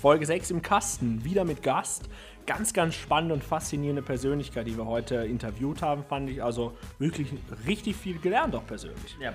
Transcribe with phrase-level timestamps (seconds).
[0.00, 2.08] Folge 6 im Kasten, wieder mit Gast.
[2.46, 6.42] Ganz, ganz spannende und faszinierende Persönlichkeit, die wir heute interviewt haben, fand ich.
[6.42, 7.28] Also wirklich
[7.66, 9.14] richtig viel gelernt, auch persönlich.
[9.20, 9.30] Ja,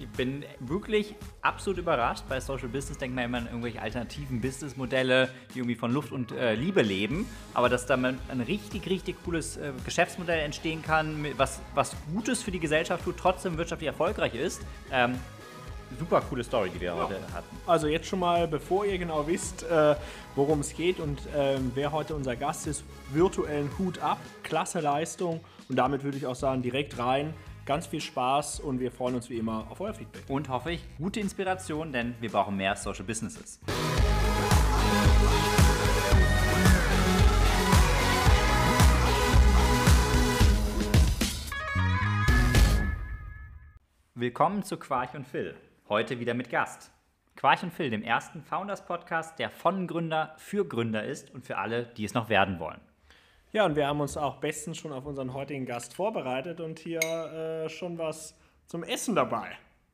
[0.00, 2.24] ich bin wirklich absolut überrascht.
[2.28, 6.32] Bei Social Business denkt man immer an irgendwelche alternativen Businessmodelle, die irgendwie von Luft und
[6.32, 7.24] äh, Liebe leben.
[7.54, 12.50] Aber dass da ein richtig, richtig cooles äh, Geschäftsmodell entstehen kann, was, was Gutes für
[12.50, 15.14] die Gesellschaft tut, trotzdem wirtschaftlich erfolgreich ist, ähm,
[15.98, 16.96] super coole Story, die wir ja.
[16.96, 17.56] heute hatten.
[17.66, 19.96] Also jetzt schon mal, bevor ihr genau wisst, äh,
[20.34, 25.40] worum es geht und äh, wer heute unser Gast ist, virtuellen Hut ab, klasse Leistung
[25.68, 27.34] und damit würde ich auch sagen, direkt rein.
[27.66, 30.24] Ganz viel Spaß und wir freuen uns wie immer auf euer Feedback.
[30.28, 33.60] Und hoffe ich, gute Inspiration, denn wir brauchen mehr Social Businesses.
[44.14, 45.54] Willkommen zu Quarch und Phil.
[45.90, 46.92] Heute wieder mit Gast.
[47.34, 51.86] Quarch und Phil, dem ersten Founders-Podcast, der von Gründer für Gründer ist und für alle,
[51.86, 52.80] die es noch werden wollen.
[53.50, 57.00] Ja, und wir haben uns auch bestens schon auf unseren heutigen Gast vorbereitet und hier
[57.00, 59.48] äh, schon was zum Essen dabei.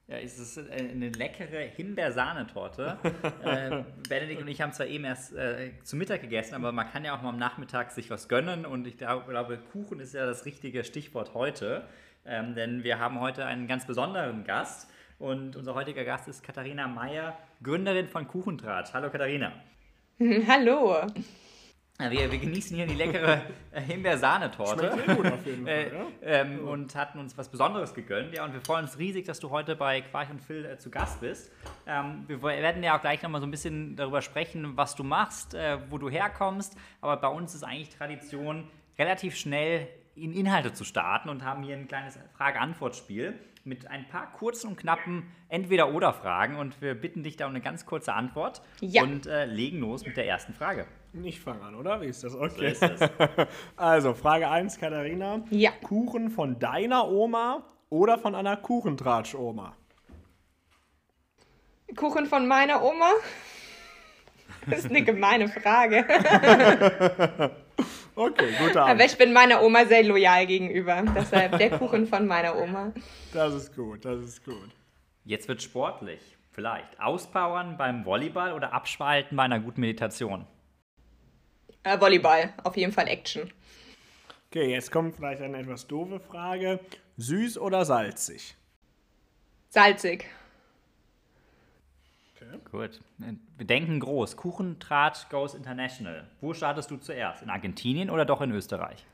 [0.06, 2.98] Ja, es ist eine leckere Himbeersahnetorte.
[3.42, 7.06] äh, Benedikt und ich haben zwar eben erst äh, zu Mittag gegessen, aber man kann
[7.06, 10.44] ja auch mal am Nachmittag sich was gönnen und ich glaube, Kuchen ist ja das
[10.44, 11.88] richtige Stichwort heute,
[12.26, 14.90] ähm, denn wir haben heute einen ganz besonderen Gast.
[15.18, 18.92] Und unser heutiger Gast ist Katharina Meyer, Gründerin von Kuchentratsch.
[18.92, 19.52] Hallo Katharina.
[20.46, 21.06] Hallo.
[21.98, 23.40] Wir, wir, genießen hier die leckere
[23.72, 24.92] äh, Himbeersahnetorte.
[24.92, 26.06] Schmeckt sehr gut auf jeden Fall, äh, ja.
[26.20, 28.34] ähm, Und hatten uns was Besonderes gegönnt.
[28.34, 30.90] Ja, und wir freuen uns riesig, dass du heute bei Quarch und Phil äh, zu
[30.90, 31.50] Gast bist.
[31.86, 35.54] Ähm, wir werden ja auch gleich nochmal so ein bisschen darüber sprechen, was du machst,
[35.54, 36.76] äh, wo du herkommst.
[37.00, 41.76] Aber bei uns ist eigentlich Tradition, relativ schnell in Inhalte zu starten und haben hier
[41.76, 47.46] ein kleines Frage-Antwort-Spiel mit ein paar kurzen und knappen Entweder-Oder-Fragen und wir bitten dich da
[47.46, 49.02] um eine ganz kurze Antwort ja.
[49.02, 50.86] und äh, legen los mit der ersten Frage.
[51.22, 52.00] Ich fange an, oder?
[52.00, 52.34] Wie ist das?
[52.34, 52.74] Okay.
[52.74, 53.10] So ist
[53.76, 55.42] also, Frage 1, Katharina.
[55.50, 55.70] Ja.
[55.82, 59.74] Kuchen von deiner Oma oder von einer Kuchentratsch-Oma?
[61.96, 63.10] Kuchen von meiner Oma?
[64.68, 66.04] Das ist eine gemeine Frage.
[68.16, 68.94] Okay, guter Abend.
[68.94, 71.04] Aber ich bin meiner Oma sehr loyal gegenüber.
[71.14, 72.92] Deshalb der Kuchen von meiner Oma.
[73.32, 74.70] Das ist gut, das ist gut.
[75.24, 76.20] Jetzt wird sportlich.
[76.50, 76.98] Vielleicht.
[76.98, 80.46] Auspowern beim Volleyball oder abschalten bei einer guten Meditation?
[81.82, 82.54] Äh, Volleyball.
[82.64, 83.52] Auf jeden Fall Action.
[84.48, 86.80] Okay, jetzt kommt vielleicht eine etwas doofe Frage.
[87.18, 88.56] Süß oder salzig?
[89.68, 90.24] Salzig.
[92.36, 92.58] Okay.
[92.70, 93.00] Gut.
[93.56, 94.36] Wir denken groß.
[94.36, 96.26] Kuchentratsch goes international.
[96.40, 97.42] Wo startest du zuerst?
[97.42, 99.06] In Argentinien oder doch in Österreich?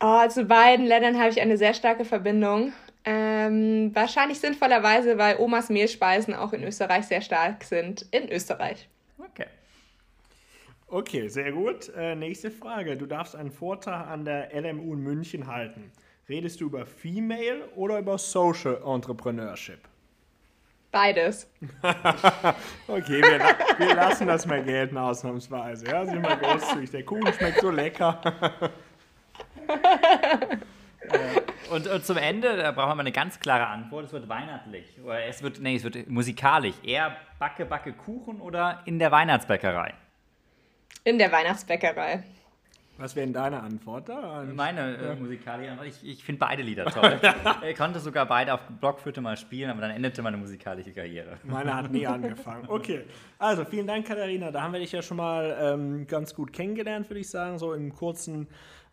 [0.00, 2.72] Oh, zu beiden Ländern habe ich eine sehr starke Verbindung.
[3.04, 8.06] Ähm, wahrscheinlich sinnvollerweise, weil Omas Mehlspeisen auch in Österreich sehr stark sind.
[8.10, 8.88] In Österreich.
[9.18, 9.46] Okay.
[10.86, 11.90] Okay, sehr gut.
[11.96, 12.96] Äh, nächste Frage.
[12.96, 15.92] Du darfst einen Vortrag an der LMU in München halten.
[16.28, 19.80] Redest du über Female oder über Social Entrepreneurship?
[20.92, 21.48] Beides.
[22.88, 23.40] okay, wir,
[23.78, 25.86] wir, lassen das mal gelten, ausnahmsweise.
[25.86, 26.90] Ja, sind wir großzügig.
[26.90, 28.20] Der Kuchen schmeckt so lecker.
[31.70, 34.06] und, und, zum Ende, da brauchen wir eine ganz klare Antwort.
[34.06, 35.00] Es wird weihnachtlich.
[35.04, 36.74] Oder es wird, nee, es wird musikalisch.
[36.82, 39.94] Eher Backe, Backe Kuchen oder in der Weihnachtsbäckerei?
[41.04, 42.24] In der Weihnachtsbäckerei.
[43.00, 44.44] Was wäre denn deine Antwort da?
[44.54, 47.18] Meine äh, musikalische Antwort, ich, ich finde beide Lieder toll.
[47.68, 51.38] ich konnte sogar beide auf Blockflöte mal spielen, aber dann endete meine musikalische Karriere.
[51.44, 52.68] Meine hat nie angefangen.
[52.68, 53.04] Okay,
[53.38, 54.50] also vielen Dank, Katharina.
[54.50, 57.72] Da haben wir dich ja schon mal ähm, ganz gut kennengelernt, würde ich sagen, so
[57.72, 58.48] im kurzen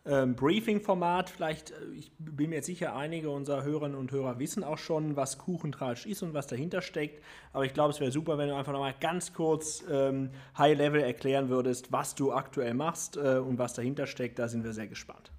[0.08, 1.30] ähm, Briefing-Format.
[1.30, 5.38] Vielleicht, äh, ich bin mir sicher, einige unserer Hörerinnen und Hörer wissen auch schon, was
[5.38, 7.22] Kuchentratsch ist und was dahinter steckt.
[7.52, 11.48] Aber ich glaube, es wäre super, wenn du einfach nochmal ganz kurz ähm, High-Level erklären
[11.48, 14.38] würdest, was du aktuell machst äh, und was dahinter steckt.
[14.38, 15.30] Da sind wir sehr gespannt.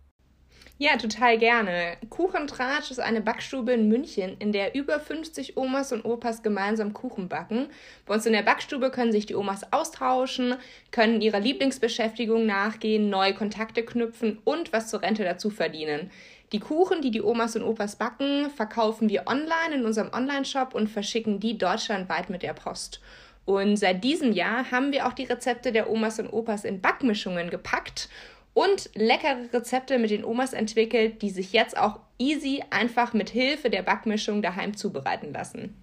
[0.81, 1.97] Ja, total gerne.
[2.09, 7.27] Kuchentratsch ist eine Backstube in München, in der über 50 Omas und Opas gemeinsam Kuchen
[7.27, 7.67] backen.
[8.05, 10.55] Bei uns in der Backstube können sich die Omas austauschen,
[10.91, 16.11] können ihrer Lieblingsbeschäftigung nachgehen, neue Kontakte knüpfen und was zur Rente dazu verdienen.
[16.53, 20.87] Die Kuchen, die die Omas und Opas backen, verkaufen wir online in unserem Online-Shop und
[20.87, 23.01] verschicken die deutschlandweit mit der Post.
[23.43, 27.49] Und seit diesem Jahr haben wir auch die Rezepte der Omas und Opas in Backmischungen
[27.49, 28.07] gepackt
[28.53, 33.69] und leckere Rezepte mit den Omas entwickelt, die sich jetzt auch easy einfach mit Hilfe
[33.69, 35.75] der Backmischung daheim zubereiten lassen.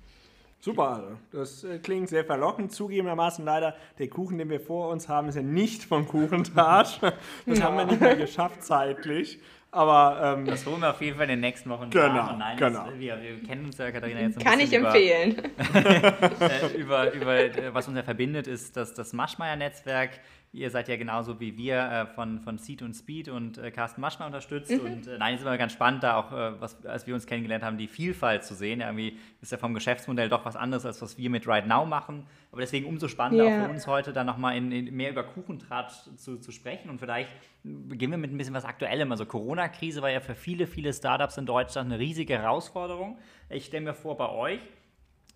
[0.61, 1.09] Super, also.
[1.33, 2.73] das äh, klingt sehr verlockend.
[2.73, 6.99] Zugegebenermaßen leider, der Kuchen, den wir vor uns haben, ist ja nicht von Kuchentratsch.
[7.47, 7.65] Das no.
[7.65, 9.39] haben wir nicht mehr geschafft zeitlich.
[9.71, 11.91] Aber ähm, das holen wir auf jeden Fall in den nächsten Wochen.
[11.91, 12.87] Genau, Nein, genau.
[12.87, 15.37] Das, wir, wir, kennen uns ja, Katharina, jetzt ein Kann ich über, empfehlen.
[16.41, 20.19] äh, über, über äh, was uns ja verbindet, ist das, das Maschmeyer-Netzwerk.
[20.53, 24.01] Ihr seid ja genauso wie wir äh, von, von Seed und Speed und äh, Carsten
[24.01, 24.71] Maschmeyer unterstützt.
[24.71, 24.81] Mhm.
[24.81, 27.27] Und äh, nein, es ist immer ganz spannend, da auch, äh, was, als wir uns
[27.27, 28.81] kennengelernt haben, die Vielfalt zu sehen.
[28.81, 31.85] Ja, irgendwie ist ja vom Geschäftsmodell doch was anderes, als was wir mit Right Now
[31.85, 32.25] machen.
[32.53, 33.61] Aber deswegen umso spannender Ja.
[33.61, 36.89] auch für uns heute dann nochmal in, in mehr über Kuchentratsch zu, zu sprechen.
[36.89, 37.29] Und vielleicht
[37.63, 39.11] beginnen wir mit ein bisschen was Aktuellem.
[39.11, 43.19] Also Corona-Krise war ja für viele, viele Startups in Deutschland eine riesige Herausforderung.
[43.51, 44.61] Ich stelle mir vor, bei euch,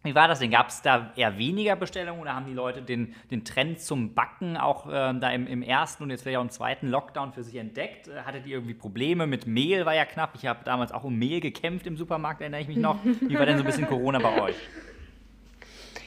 [0.03, 0.51] wie war das denn?
[0.51, 4.57] Gab es da eher weniger Bestellungen oder haben die Leute den, den Trend zum Backen
[4.57, 7.57] auch ähm, da im, im ersten und jetzt vielleicht auch im zweiten Lockdown für sich
[7.57, 8.09] entdeckt?
[8.09, 9.85] Äh, Hattet ihr irgendwie Probleme mit Mehl?
[9.85, 10.31] War ja knapp.
[10.37, 12.99] Ich habe damals auch um Mehl gekämpft im Supermarkt, erinnere ich mich noch.
[13.05, 14.57] Wie war denn so ein bisschen Corona bei euch?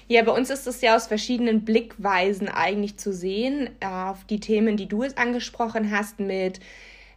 [0.07, 3.69] Ja, bei uns ist es ja aus verschiedenen Blickweisen eigentlich zu sehen.
[3.79, 6.61] Äh, Auf die Themen, die du jetzt angesprochen hast, mit äh,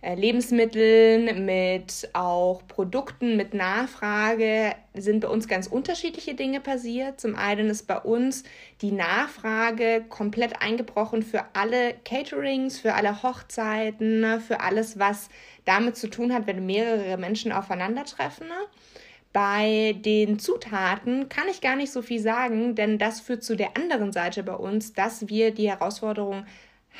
[0.03, 7.21] Lebensmitteln, mit auch Produkten, mit Nachfrage, sind bei uns ganz unterschiedliche Dinge passiert.
[7.21, 8.45] Zum einen ist bei uns
[8.83, 15.29] die Nachfrage komplett eingebrochen für alle Caterings, für alle Hochzeiten, für alles, was
[15.65, 18.47] damit zu tun hat, wenn mehrere Menschen aufeinandertreffen.
[19.33, 23.77] Bei den Zutaten kann ich gar nicht so viel sagen, denn das führt zu der
[23.77, 26.47] anderen Seite bei uns, dass wir die Herausforderung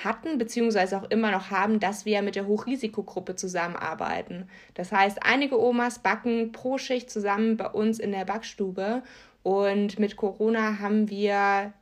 [0.05, 4.49] hatten, beziehungsweise auch immer noch haben, dass wir mit der Hochrisikogruppe zusammenarbeiten.
[4.75, 9.03] Das heißt, einige Omas backen pro Schicht zusammen bei uns in der Backstube
[9.43, 11.73] und mit Corona haben wir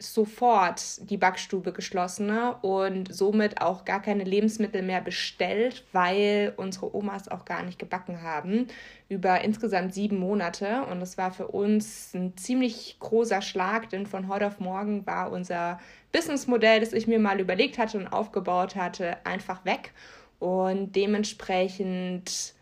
[0.00, 2.56] sofort die Backstube geschlossen ne?
[2.62, 8.22] und somit auch gar keine Lebensmittel mehr bestellt, weil unsere Omas auch gar nicht gebacken
[8.22, 8.66] haben
[9.10, 10.84] über insgesamt sieben Monate.
[10.90, 15.30] Und das war für uns ein ziemlich großer Schlag, denn von heute auf morgen war
[15.30, 15.78] unser
[16.12, 19.92] Businessmodell, das ich mir mal überlegt hatte und aufgebaut hatte, einfach weg.
[20.38, 22.54] Und dementsprechend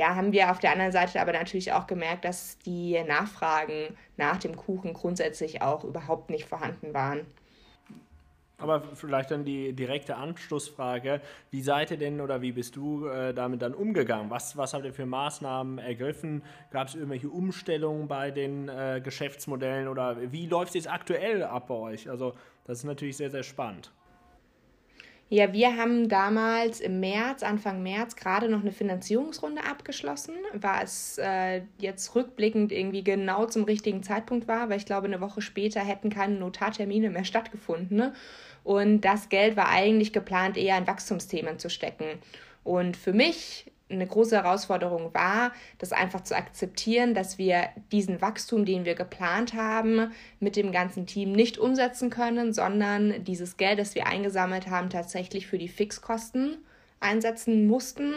[0.00, 4.38] ja, haben wir auf der anderen Seite aber natürlich auch gemerkt, dass die Nachfragen nach
[4.38, 7.26] dem Kuchen grundsätzlich auch überhaupt nicht vorhanden waren.
[8.56, 11.20] Aber vielleicht dann die direkte Anschlussfrage.
[11.50, 14.30] Wie seid ihr denn oder wie bist du äh, damit dann umgegangen?
[14.30, 16.42] Was, was habt ihr für Maßnahmen ergriffen?
[16.70, 21.66] Gab es irgendwelche Umstellungen bei den äh, Geschäftsmodellen oder wie läuft es jetzt aktuell ab
[21.68, 22.08] bei euch?
[22.08, 22.32] Also
[22.64, 23.92] das ist natürlich sehr, sehr spannend.
[25.32, 31.62] Ja, wir haben damals im März, Anfang März, gerade noch eine Finanzierungsrunde abgeschlossen, was äh,
[31.78, 36.10] jetzt rückblickend irgendwie genau zum richtigen Zeitpunkt war, weil ich glaube, eine Woche später hätten
[36.10, 37.96] keine Notartermine mehr stattgefunden.
[37.96, 38.12] Ne?
[38.64, 42.06] Und das Geld war eigentlich geplant, eher in Wachstumsthemen zu stecken.
[42.64, 48.64] Und für mich eine große Herausforderung war, das einfach zu akzeptieren, dass wir diesen Wachstum,
[48.64, 53.94] den wir geplant haben, mit dem ganzen Team nicht umsetzen können, sondern dieses Geld, das
[53.94, 56.58] wir eingesammelt haben, tatsächlich für die Fixkosten
[57.00, 58.12] einsetzen mussten.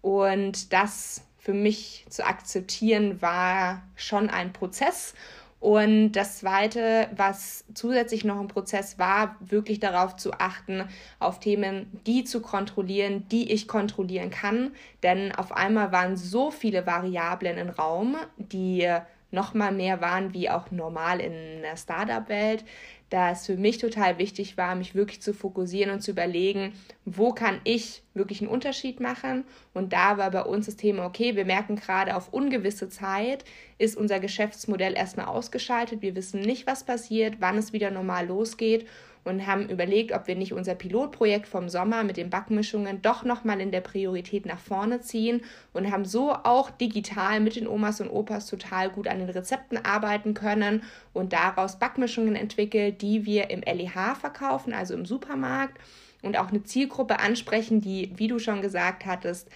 [0.00, 5.14] Und das für mich zu akzeptieren war schon ein Prozess.
[5.60, 10.84] Und das Zweite, was zusätzlich noch ein Prozess war, wirklich darauf zu achten,
[11.18, 14.70] auf Themen, die zu kontrollieren, die ich kontrollieren kann.
[15.02, 18.88] Denn auf einmal waren so viele Variablen im Raum, die
[19.30, 22.64] noch mal mehr waren wie auch normal in der Startup-Welt,
[23.10, 26.72] dass für mich total wichtig war, mich wirklich zu fokussieren und zu überlegen,
[27.04, 29.44] wo kann ich wirklich einen Unterschied machen.
[29.72, 33.44] Und da war bei uns das Thema, okay, wir merken gerade auf ungewisse Zeit
[33.78, 36.02] ist unser Geschäftsmodell erstmal ausgeschaltet.
[36.02, 38.86] Wir wissen nicht, was passiert, wann es wieder normal losgeht
[39.24, 43.60] und haben überlegt, ob wir nicht unser Pilotprojekt vom Sommer mit den Backmischungen doch nochmal
[43.60, 48.10] in der Priorität nach vorne ziehen und haben so auch digital mit den Omas und
[48.10, 50.82] Opas total gut an den Rezepten arbeiten können
[51.12, 55.78] und daraus Backmischungen entwickelt, die wir im LEH verkaufen, also im Supermarkt
[56.22, 59.48] und auch eine Zielgruppe ansprechen, die, wie du schon gesagt hattest,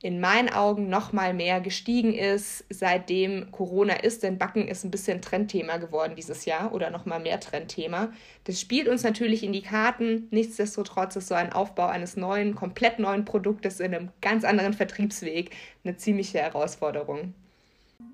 [0.00, 4.92] in meinen Augen noch mal mehr gestiegen ist, seitdem Corona ist, denn Backen ist ein
[4.92, 8.12] bisschen Trendthema geworden dieses Jahr oder noch mal mehr Trendthema.
[8.44, 10.28] Das spielt uns natürlich in die Karten.
[10.30, 15.50] Nichtsdestotrotz ist so ein Aufbau eines neuen, komplett neuen Produktes in einem ganz anderen Vertriebsweg
[15.82, 17.34] eine ziemliche Herausforderung.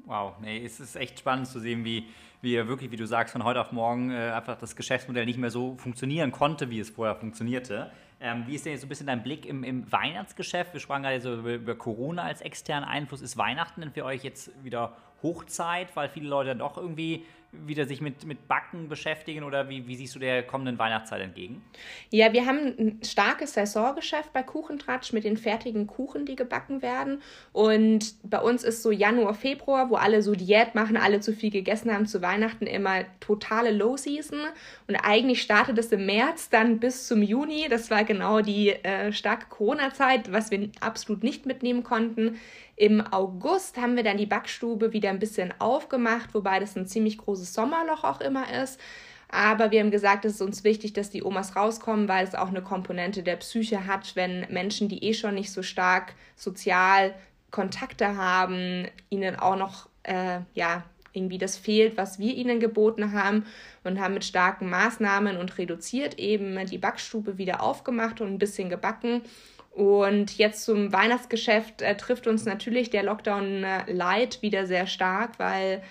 [0.06, 2.06] Wow, nee, es ist echt spannend zu sehen, wie,
[2.40, 5.50] wie wirklich, wie du sagst, von heute auf morgen äh, einfach das Geschäftsmodell nicht mehr
[5.50, 7.90] so funktionieren konnte, wie es vorher funktionierte.
[8.20, 10.72] Ähm, wie ist denn jetzt so ein bisschen dein Blick im, im Weihnachtsgeschäft?
[10.72, 13.20] Wir sprachen gerade so über, über, Corona als externen Einfluss.
[13.20, 17.24] Ist Weihnachten denn für euch jetzt wieder Hochzeit, weil viele Leute dann doch irgendwie
[17.66, 21.62] wieder sich mit, mit Backen beschäftigen oder wie, wie siehst du der kommenden Weihnachtszeit entgegen?
[22.10, 27.22] Ja, wir haben ein starkes Saisongeschäft bei Kuchentratsch mit den fertigen Kuchen, die gebacken werden.
[27.52, 31.50] Und bei uns ist so Januar, Februar, wo alle so Diät machen, alle zu viel
[31.50, 34.40] gegessen haben zu Weihnachten, immer totale Low Season.
[34.86, 37.66] Und eigentlich startet es im März dann bis zum Juni.
[37.68, 42.38] Das war genau die äh, starke Corona-Zeit, was wir absolut nicht mitnehmen konnten.
[42.76, 47.18] Im August haben wir dann die Backstube wieder ein bisschen aufgemacht, wobei das ein ziemlich
[47.18, 48.80] großes Sommerloch auch immer ist.
[49.28, 52.48] Aber wir haben gesagt, es ist uns wichtig, dass die Omas rauskommen, weil es auch
[52.48, 57.14] eine Komponente der Psyche hat, wenn Menschen, die eh schon nicht so stark sozial
[57.50, 63.46] Kontakte haben, ihnen auch noch, äh, ja, irgendwie das fehlt, was wir ihnen geboten haben
[63.84, 68.68] und haben mit starken Maßnahmen und reduziert eben die Backstube wieder aufgemacht und ein bisschen
[68.68, 69.22] gebacken.
[69.74, 75.40] Und jetzt zum Weihnachtsgeschäft äh, trifft uns natürlich der Lockdown äh, Light wieder sehr stark,
[75.40, 75.82] weil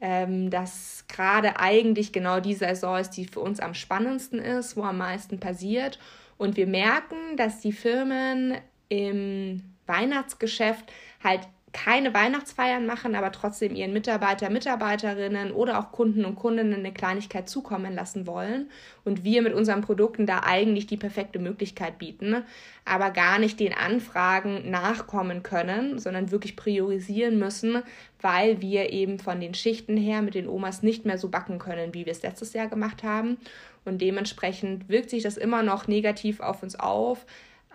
[0.00, 4.84] ähm, das gerade eigentlich genau die Saison ist, die für uns am spannendsten ist, wo
[4.84, 5.98] am meisten passiert.
[6.38, 8.56] Und wir merken, dass die Firmen
[8.88, 10.90] im Weihnachtsgeschäft
[11.22, 11.40] halt
[11.76, 17.50] keine Weihnachtsfeiern machen, aber trotzdem ihren Mitarbeiter, Mitarbeiterinnen oder auch Kunden und Kundinnen eine Kleinigkeit
[17.50, 18.70] zukommen lassen wollen
[19.04, 22.44] und wir mit unseren Produkten da eigentlich die perfekte Möglichkeit bieten,
[22.86, 27.82] aber gar nicht den Anfragen nachkommen können, sondern wirklich priorisieren müssen,
[28.22, 31.92] weil wir eben von den Schichten her mit den Omas nicht mehr so backen können,
[31.92, 33.36] wie wir es letztes Jahr gemacht haben.
[33.84, 37.26] Und dementsprechend wirkt sich das immer noch negativ auf uns auf,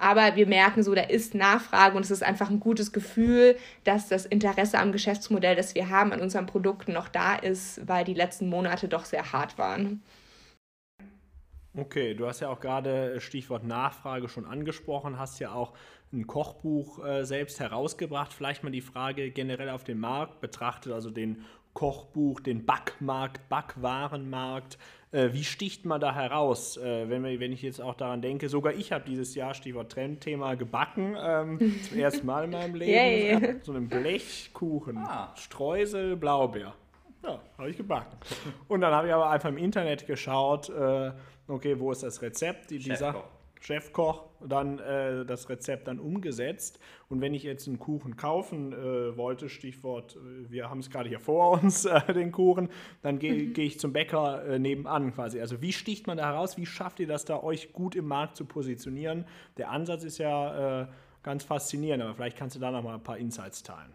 [0.01, 4.07] aber wir merken so, da ist Nachfrage und es ist einfach ein gutes Gefühl, dass
[4.07, 8.15] das Interesse am Geschäftsmodell, das wir haben, an unseren Produkten noch da ist, weil die
[8.15, 10.01] letzten Monate doch sehr hart waren.
[11.77, 15.73] Okay, du hast ja auch gerade Stichwort Nachfrage schon angesprochen, hast ja auch
[16.11, 18.33] ein Kochbuch äh, selbst herausgebracht.
[18.33, 24.77] Vielleicht mal die Frage generell auf den Markt betrachtet, also den Kochbuch, den Backmarkt, Backwarenmarkt.
[25.11, 28.47] Äh, wie sticht man da heraus, äh, wenn, wir, wenn ich jetzt auch daran denke,
[28.47, 33.43] sogar ich habe dieses Jahr, Stichwort Trendthema, gebacken, ähm, zum ersten Mal in meinem Leben,
[33.43, 33.55] yeah.
[33.61, 35.33] so einen Blechkuchen, ah.
[35.35, 36.73] Streusel, Blaubeer.
[37.23, 38.17] Ja, habe ich gebacken.
[38.67, 41.11] Und dann habe ich aber einfach im Internet geschaut, äh,
[41.47, 42.71] okay, wo ist das Rezept?
[42.71, 43.23] Die, dieser,
[43.61, 46.79] Chefkoch dann äh, das Rezept dann umgesetzt.
[47.09, 51.09] Und wenn ich jetzt einen Kuchen kaufen äh, wollte, Stichwort, äh, wir haben es gerade
[51.09, 52.69] hier vor uns, äh, den Kuchen,
[53.03, 53.53] dann gehe mhm.
[53.53, 55.39] geh ich zum Bäcker äh, nebenan quasi.
[55.39, 56.57] Also wie sticht man da heraus?
[56.57, 59.25] Wie schafft ihr das da, euch gut im Markt zu positionieren?
[59.57, 60.87] Der Ansatz ist ja äh,
[61.21, 63.93] ganz faszinierend, aber vielleicht kannst du da noch mal ein paar Insights teilen.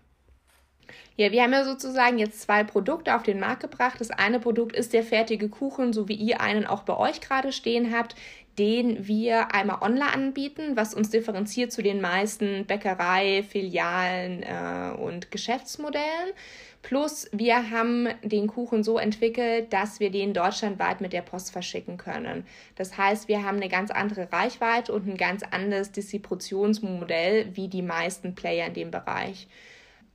[1.16, 4.00] Ja, wir haben ja sozusagen jetzt zwei Produkte auf den Markt gebracht.
[4.00, 7.52] Das eine Produkt ist der fertige Kuchen, so wie ihr einen auch bei euch gerade
[7.52, 8.14] stehen habt
[8.58, 15.30] den wir einmal online anbieten, was uns differenziert zu den meisten Bäckerei, Filialen äh, und
[15.30, 16.32] Geschäftsmodellen.
[16.82, 21.96] Plus wir haben den Kuchen so entwickelt, dass wir den deutschlandweit mit der Post verschicken
[21.96, 22.46] können.
[22.76, 27.82] Das heißt, wir haben eine ganz andere Reichweite und ein ganz anderes Distributionsmodell wie die
[27.82, 29.48] meisten Player in dem Bereich.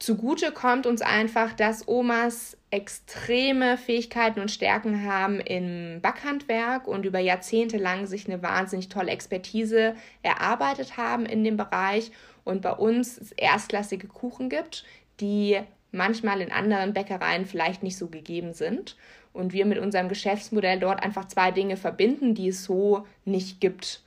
[0.01, 7.20] Zugute kommt uns einfach, dass Omas extreme Fähigkeiten und Stärken haben im Backhandwerk und über
[7.20, 12.12] Jahrzehnte lang sich eine wahnsinnig tolle Expertise erarbeitet haben in dem Bereich
[12.43, 14.86] und bei uns erstklassige Kuchen gibt,
[15.20, 15.60] die
[15.91, 18.98] manchmal in anderen Bäckereien vielleicht nicht so gegeben sind
[19.34, 24.01] und wir mit unserem Geschäftsmodell dort einfach zwei Dinge verbinden, die es so nicht gibt.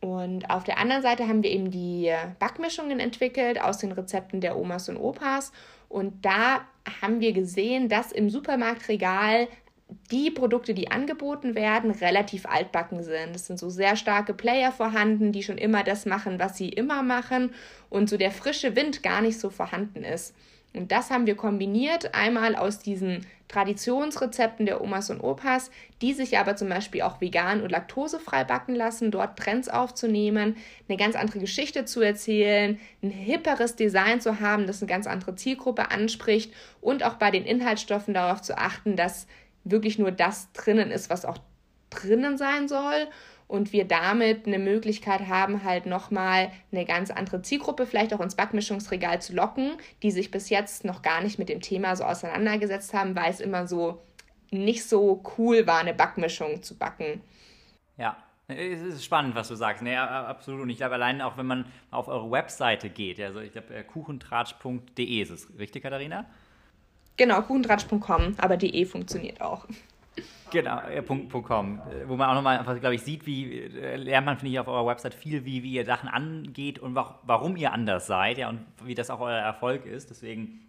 [0.00, 4.56] Und auf der anderen Seite haben wir eben die Backmischungen entwickelt aus den Rezepten der
[4.56, 5.52] Omas und Opas.
[5.88, 6.66] Und da
[7.00, 9.48] haben wir gesehen, dass im Supermarktregal
[10.10, 13.34] die Produkte, die angeboten werden, relativ altbacken sind.
[13.36, 17.02] Es sind so sehr starke Player vorhanden, die schon immer das machen, was sie immer
[17.02, 17.54] machen
[17.88, 20.34] und so der frische Wind gar nicht so vorhanden ist.
[20.74, 25.70] Und das haben wir kombiniert, einmal aus diesen Traditionsrezepten der Omas und Opas,
[26.02, 30.56] die sich aber zum Beispiel auch vegan und laktosefrei backen lassen, dort Trends aufzunehmen,
[30.88, 35.36] eine ganz andere Geschichte zu erzählen, ein hipperes Design zu haben, das eine ganz andere
[35.36, 39.26] Zielgruppe anspricht und auch bei den Inhaltsstoffen darauf zu achten, dass
[39.64, 41.38] wirklich nur das drinnen ist, was auch
[41.90, 43.06] drinnen sein soll
[43.48, 48.34] und wir damit eine Möglichkeit haben, halt nochmal eine ganz andere Zielgruppe vielleicht auch ins
[48.34, 49.72] Backmischungsregal zu locken,
[50.02, 53.40] die sich bis jetzt noch gar nicht mit dem Thema so auseinandergesetzt haben, weil es
[53.40, 54.02] immer so
[54.50, 57.20] nicht so cool war, eine Backmischung zu backen.
[57.96, 58.16] Ja,
[58.48, 59.82] es ist spannend, was du sagst.
[59.82, 60.62] Nee, absolut.
[60.62, 63.82] Und ich glaube, allein auch wenn man auf eure Webseite geht, also ich glaube, äh,
[63.82, 66.26] kuchentratsch.de ist es, richtig, Katharina?
[67.16, 69.66] Genau, kuchentratsch.com, aber de funktioniert auch.
[70.50, 73.60] Genau, äh, Punkt, Punkt .com, äh, wo man auch nochmal einfach, glaube ich, sieht, wie,
[73.62, 76.94] äh, lernt man, finde ich, auf eurer Website viel, wie, wie ihr Sachen angeht und
[76.94, 80.10] wa warum ihr anders seid, ja, und wie das auch euer Erfolg ist.
[80.10, 80.60] Deswegen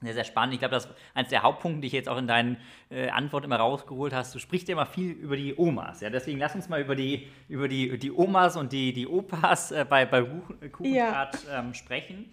[0.00, 0.52] Sehr, sehr spannend.
[0.52, 2.58] Ich glaube, das ist eines der Hauptpunkte, die ich jetzt auch in deinen
[2.90, 4.34] äh, Antworten immer rausgeholt hast.
[4.34, 6.00] Du sprichst ja immer viel über die Omas.
[6.02, 6.10] Ja?
[6.10, 9.86] Deswegen lass uns mal über die, über die, die Omas und die, die Opas äh,
[9.88, 10.22] bei, bei
[10.68, 11.60] Kuchengrad ja.
[11.60, 12.30] ähm, sprechen.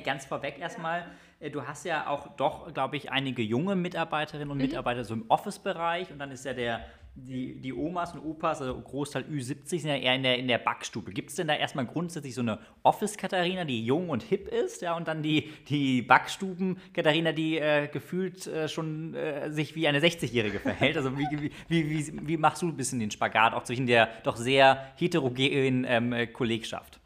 [0.00, 1.06] Ganz vorweg erstmal,
[1.40, 4.64] äh, du hast ja auch doch, glaube ich, einige junge Mitarbeiterinnen und mhm.
[4.64, 6.84] Mitarbeiter so im Office-Bereich und dann ist ja der
[7.14, 10.58] die, die Omas und Opas, also Großteil Ü70, sind ja eher in der, in der
[10.58, 11.12] Backstube.
[11.12, 14.96] Gibt es denn da erstmal grundsätzlich so eine Office-Katharina, die jung und hip ist, ja,
[14.96, 20.58] und dann die, die Backstuben-Katharina, die äh, gefühlt äh, schon äh, sich wie eine 60-Jährige
[20.58, 20.96] verhält?
[20.96, 21.26] Also wie,
[21.68, 25.84] wie, wie, wie, machst du ein bisschen den Spagat auch zwischen der doch sehr heterogenen
[25.86, 27.01] ähm, Kollegschaft?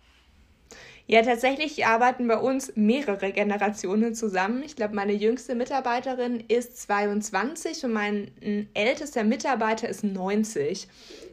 [1.08, 4.64] Ja, tatsächlich arbeiten bei uns mehrere Generationen zusammen.
[4.64, 8.32] Ich glaube, meine jüngste Mitarbeiterin ist 22 und mein
[8.74, 10.88] ältester Mitarbeiter ist 90.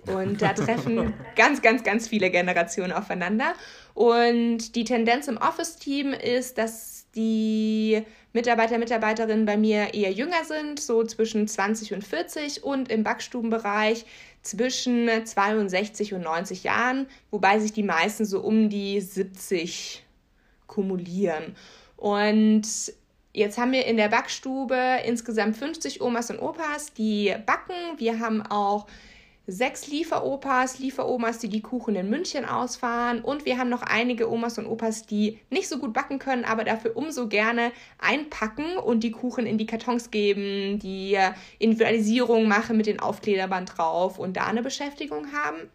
[0.06, 3.54] Und da treffen ganz, ganz, ganz viele Generationen aufeinander.
[3.96, 10.80] Und die Tendenz im Office-Team ist, dass die Mitarbeiter, Mitarbeiterinnen bei mir eher jünger sind,
[10.80, 14.06] so zwischen 20 und 40 und im Backstubenbereich
[14.44, 20.04] zwischen 62 und 90 Jahren, wobei sich die meisten so um die 70
[20.68, 21.56] kumulieren.
[21.98, 22.68] Und
[23.34, 27.74] jetzt haben wir in der Backstube insgesamt 50 Omas und Opas, die backen.
[27.98, 28.86] Wir haben auch
[29.46, 33.22] sechs Lieferopas, Lieferomas, die die Kuchen in München ausfahren.
[33.22, 36.64] Und wir haben noch einige Omas und Opas, die nicht so gut backen können, aber
[36.64, 41.18] dafür umso gerne einpacken und die Kuchen in die Kartons geben, die
[41.60, 45.70] Individualisierung machen mit den Aufklederband drauf und da eine Beschäftigung haben.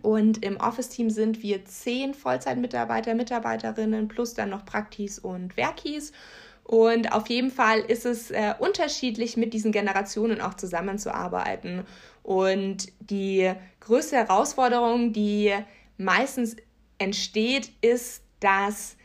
[0.00, 6.12] Und im Office-Team sind wir zehn Vollzeitmitarbeiter, Mitarbeiterinnen plus dann noch Praktis und Werkis.
[6.72, 11.84] Und auf jeden Fall ist es äh, unterschiedlich, mit diesen Generationen auch zusammenzuarbeiten.
[12.22, 15.52] Und die größte Herausforderung, die
[15.98, 16.56] meistens
[16.96, 18.96] entsteht, ist, dass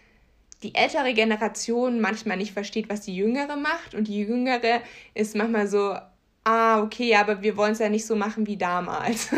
[0.64, 3.96] die ältere Generation manchmal nicht versteht, was die jüngere macht.
[3.96, 4.82] Und die jüngere
[5.14, 5.98] ist manchmal so,
[6.46, 9.28] ah, okay, aber wir wollen es ja nicht so machen wie damals.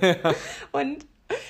[0.00, 0.34] Ja.
[0.70, 1.06] Und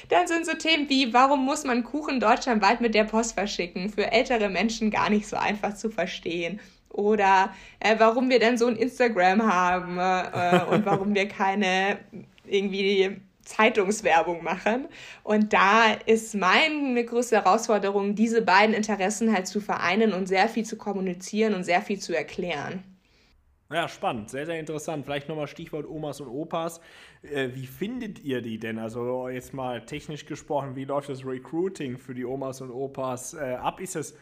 [0.09, 3.89] dann sind so Themen wie, warum muss man Kuchen deutschlandweit mit der Post verschicken?
[3.89, 6.61] Für ältere Menschen gar nicht so einfach zu verstehen
[6.93, 11.99] oder äh, warum wir denn so ein Instagram haben äh, und warum wir keine
[12.47, 14.89] irgendwie Zeitungswerbung machen.
[15.25, 20.65] Und da ist meine größte Herausforderung, diese beiden Interessen halt zu vereinen und sehr viel
[20.65, 22.85] zu kommunizieren und sehr viel zu erklären.
[23.73, 25.07] Ja, spannend, sehr, sehr interessant.
[25.07, 26.81] Vielleicht nochmal Stichwort Omas und Opas.
[27.23, 28.79] Äh, wie findet ihr die denn?
[28.79, 33.55] Also jetzt mal technisch gesprochen, wie läuft das Recruiting für die Omas und Opas äh,
[33.55, 33.81] ab?
[33.81, 34.15] Ist es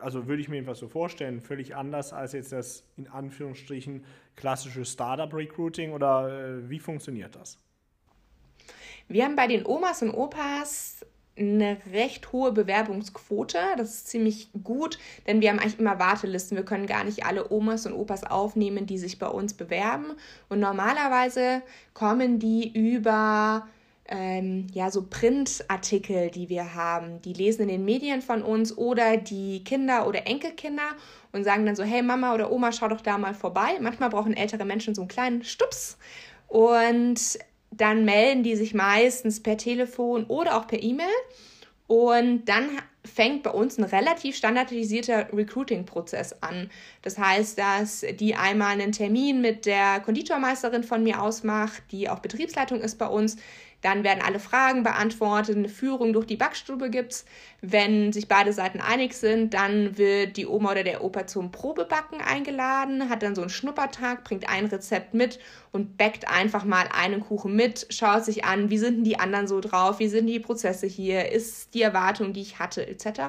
[0.00, 4.04] also würde ich mir etwas so vorstellen, völlig anders als jetzt das in Anführungsstrichen
[4.36, 7.58] klassische Startup-Recruiting oder äh, wie funktioniert das?
[9.08, 11.04] Wir haben bei den Omas und Opas
[11.38, 13.58] eine recht hohe Bewerbungsquote.
[13.76, 16.56] Das ist ziemlich gut, denn wir haben eigentlich immer Wartelisten.
[16.56, 20.12] Wir können gar nicht alle Omas und Opas aufnehmen, die sich bei uns bewerben.
[20.48, 21.62] Und normalerweise
[21.94, 23.66] kommen die über
[24.08, 27.22] ähm, ja, so Printartikel, die wir haben.
[27.22, 30.96] Die lesen in den Medien von uns oder die Kinder oder Enkelkinder
[31.32, 33.78] und sagen dann so, hey Mama oder Oma, schau doch da mal vorbei.
[33.80, 35.96] Manchmal brauchen ältere Menschen so einen kleinen Stups
[36.48, 37.38] und
[37.72, 41.06] dann melden die sich meistens per Telefon oder auch per E-Mail.
[41.86, 42.70] Und dann
[43.04, 46.70] fängt bei uns ein relativ standardisierter Recruiting-Prozess an.
[47.02, 52.20] Das heißt, dass die einmal einen Termin mit der Konditormeisterin von mir ausmacht, die auch
[52.20, 53.36] Betriebsleitung ist bei uns,
[53.82, 57.24] dann werden alle Fragen beantwortet, eine Führung durch die Backstube gibt's.
[57.60, 62.20] Wenn sich beide Seiten einig sind, dann wird die Oma oder der Opa zum Probebacken
[62.20, 65.40] eingeladen, hat dann so einen Schnuppertag, bringt ein Rezept mit
[65.72, 69.48] und backt einfach mal einen Kuchen mit, schaut sich an, wie sind denn die anderen
[69.48, 73.20] so drauf, wie sind die Prozesse hier, ist die Erwartung, die ich hatte, etc.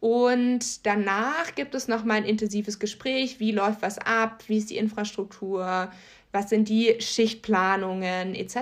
[0.00, 4.76] Und danach gibt es nochmal ein intensives Gespräch, wie läuft was ab, wie ist die
[4.76, 5.90] Infrastruktur,
[6.30, 8.56] was sind die Schichtplanungen etc.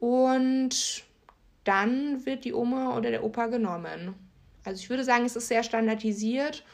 [0.00, 1.04] Und
[1.64, 4.14] dann wird die Oma oder der Opa genommen.
[4.64, 6.64] Also ich würde sagen, es ist sehr standardisiert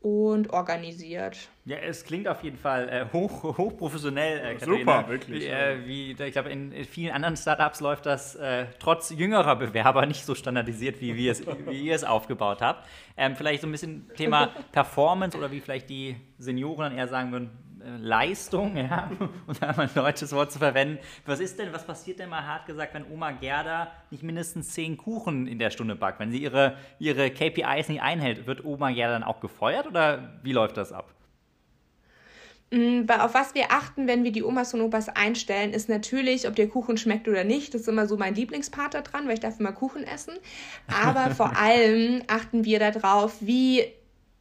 [0.00, 1.36] und organisiert.
[1.64, 5.44] Ja, es klingt auf jeden Fall äh, hoch, hochprofessionell, äh, Super, wirklich.
[5.44, 9.56] Wie, äh, wie ich glaube, in, in, vielen anderen Startups läuft das äh, trotz jüngerer
[9.56, 12.88] Bewerber nicht so standardisiert, wie, wie, es, wie ihr es aufgebaut habt.
[13.16, 17.32] Ähm, vielleicht so ein bisschen Thema Performance oder wie vielleicht die Senioren dann eher sagen
[17.32, 17.50] würden,
[18.00, 19.10] Leistung, ja,
[19.46, 20.98] um da mal ein deutsches Wort zu verwenden.
[21.26, 24.96] Was ist denn, was passiert denn mal hart gesagt, wenn Oma Gerda nicht mindestens zehn
[24.96, 26.20] Kuchen in der Stunde backt?
[26.20, 30.52] Wenn sie ihre, ihre KPIs nicht einhält, wird Oma Gerda dann auch gefeuert oder wie
[30.52, 31.14] läuft das ab?
[32.70, 36.54] Mm, auf was wir achten, wenn wir die Omas und Opas einstellen, ist natürlich, ob
[36.54, 37.72] der Kuchen schmeckt oder nicht.
[37.72, 40.34] Das ist immer so mein Lieblingspart dran, weil ich darf immer Kuchen essen.
[40.86, 43.84] Aber vor allem achten wir darauf, wie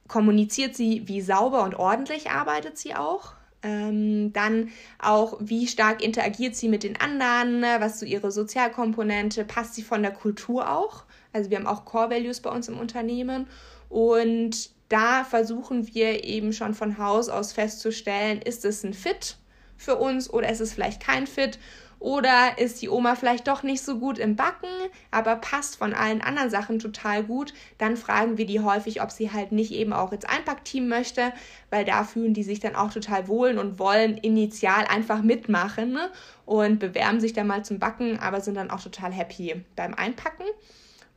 [0.07, 3.33] kommuniziert sie, wie sauber und ordentlich arbeitet sie auch.
[3.63, 7.77] Ähm, dann auch, wie stark interagiert sie mit den anderen, ne?
[7.79, 11.03] was so ihre Sozialkomponente, passt sie von der Kultur auch.
[11.33, 13.47] Also wir haben auch Core Values bei uns im Unternehmen
[13.89, 19.37] und da versuchen wir eben schon von Haus aus festzustellen, ist es ein Fit
[19.75, 21.59] für uns oder ist es vielleicht kein Fit
[21.99, 24.69] oder ist die Oma vielleicht doch nicht so gut im Backen,
[25.11, 29.31] aber passt von allen anderen Sachen total gut, dann fragen wir die häufig, ob sie
[29.31, 31.33] halt nicht eben auch ins Einpackteam möchte,
[31.69, 36.09] weil da fühlen die sich dann auch total wohl und wollen initial einfach mitmachen ne?
[36.45, 40.45] und bewerben sich dann mal zum Backen, aber sind dann auch total happy beim Einpacken.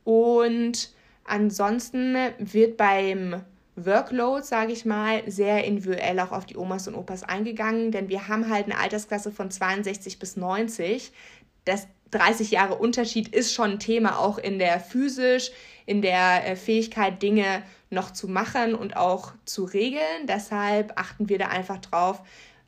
[0.03, 0.91] Und
[1.25, 3.43] ansonsten wird beim
[3.75, 8.27] Workload, sage ich mal, sehr individuell auch auf die Omas und Opas eingegangen, denn wir
[8.27, 11.11] haben halt eine Altersklasse von 62 bis 90.
[11.65, 15.51] Das 30 Jahre Unterschied ist schon ein Thema, auch in der physisch,
[15.85, 20.27] in der äh, Fähigkeit, Dinge noch zu machen und auch zu regeln.
[20.27, 22.21] Deshalb achten wir da einfach drauf,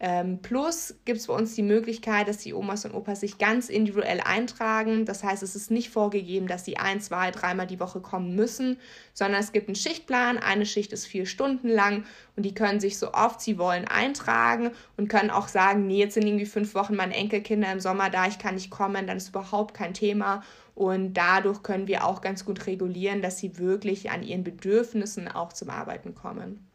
[0.05, 3.69] ähm, plus gibt es bei uns die Möglichkeit, dass die Omas und Opas sich ganz
[3.69, 5.05] individuell eintragen.
[5.05, 8.77] Das heißt, es ist nicht vorgegeben, dass sie ein, zwei, dreimal die Woche kommen müssen,
[9.13, 10.39] sondern es gibt einen Schichtplan.
[10.39, 12.03] Eine Schicht ist vier Stunden lang
[12.35, 16.15] und die können sich so oft sie wollen eintragen und können auch sagen, nee, jetzt
[16.15, 19.29] sind irgendwie fünf Wochen meine Enkelkinder im Sommer da, ich kann nicht kommen, dann ist
[19.29, 20.43] überhaupt kein Thema.
[20.75, 25.53] Und dadurch können wir auch ganz gut regulieren, dass sie wirklich an ihren Bedürfnissen auch
[25.53, 26.67] zum Arbeiten kommen.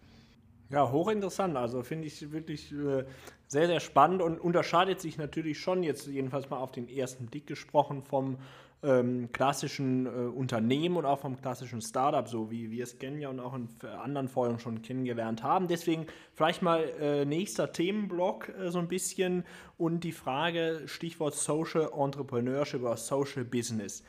[0.70, 1.56] Ja, hochinteressant.
[1.56, 3.04] Also finde ich wirklich äh,
[3.46, 7.46] sehr, sehr spannend und unterscheidet sich natürlich schon, jetzt jedenfalls mal auf den ersten Blick
[7.46, 8.36] gesprochen, vom
[8.82, 13.28] ähm, klassischen äh, Unternehmen und auch vom klassischen Startup, so wie wir es kennen ja
[13.28, 15.66] und auch in anderen Folgen schon kennengelernt haben.
[15.66, 19.44] Deswegen vielleicht mal äh, nächster Themenblock äh, so ein bisschen
[19.78, 24.04] und die Frage, Stichwort Social Entrepreneurship oder Social Business.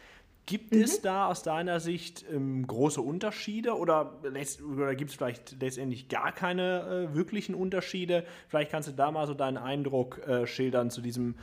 [0.50, 0.82] Gibt mhm.
[0.82, 6.32] es da aus deiner Sicht ähm, große Unterschiede oder, oder gibt es vielleicht letztendlich gar
[6.32, 8.26] keine äh, wirklichen Unterschiede?
[8.48, 11.36] Vielleicht kannst du da mal so deinen Eindruck äh, schildern zu diesem,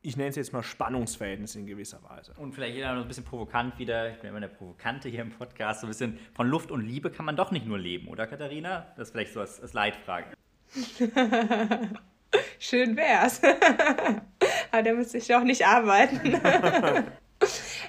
[0.00, 2.32] ich nenne es jetzt mal Spannungsverhältnis in gewisser Weise.
[2.38, 5.32] Und vielleicht jeder noch ein bisschen provokant wieder, ich bin immer der Provokante hier im
[5.32, 8.26] Podcast, so ein bisschen von Luft und Liebe kann man doch nicht nur leben, oder
[8.26, 8.86] Katharina?
[8.96, 10.28] Das ist vielleicht so als, als Leitfrage.
[12.58, 13.42] Schön wär's.
[14.72, 16.40] Aber da müsste ich auch nicht arbeiten.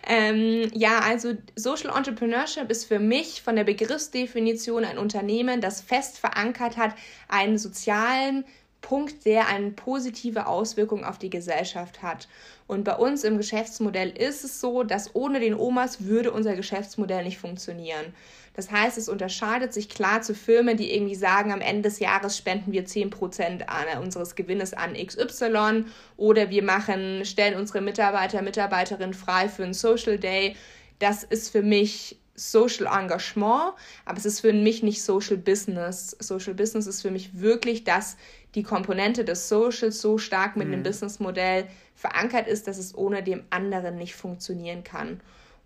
[0.08, 6.18] Ähm, ja, also Social Entrepreneurship ist für mich von der Begriffsdefinition ein Unternehmen, das fest
[6.18, 6.96] verankert hat,
[7.28, 8.46] einen sozialen
[8.82, 12.28] Punkt, der eine positive Auswirkung auf die Gesellschaft hat.
[12.68, 17.24] Und bei uns im Geschäftsmodell ist es so, dass ohne den Omas würde unser Geschäftsmodell
[17.24, 18.14] nicht funktionieren.
[18.54, 22.38] Das heißt, es unterscheidet sich klar zu Firmen, die irgendwie sagen, am Ende des Jahres
[22.38, 25.86] spenden wir 10% an, unseres Gewinnes an XY
[26.18, 30.56] oder wir machen, stellen unsere Mitarbeiter, Mitarbeiterinnen frei für einen Social Day.
[31.00, 33.74] Das ist für mich Social Engagement,
[34.06, 36.16] aber es ist für mich nicht Social Business.
[36.20, 38.18] Social Business ist für mich wirklich, dass
[38.56, 40.74] die Komponente des Socials so stark mit mhm.
[40.74, 45.22] einem Businessmodell verankert ist, dass es ohne dem anderen nicht funktionieren kann.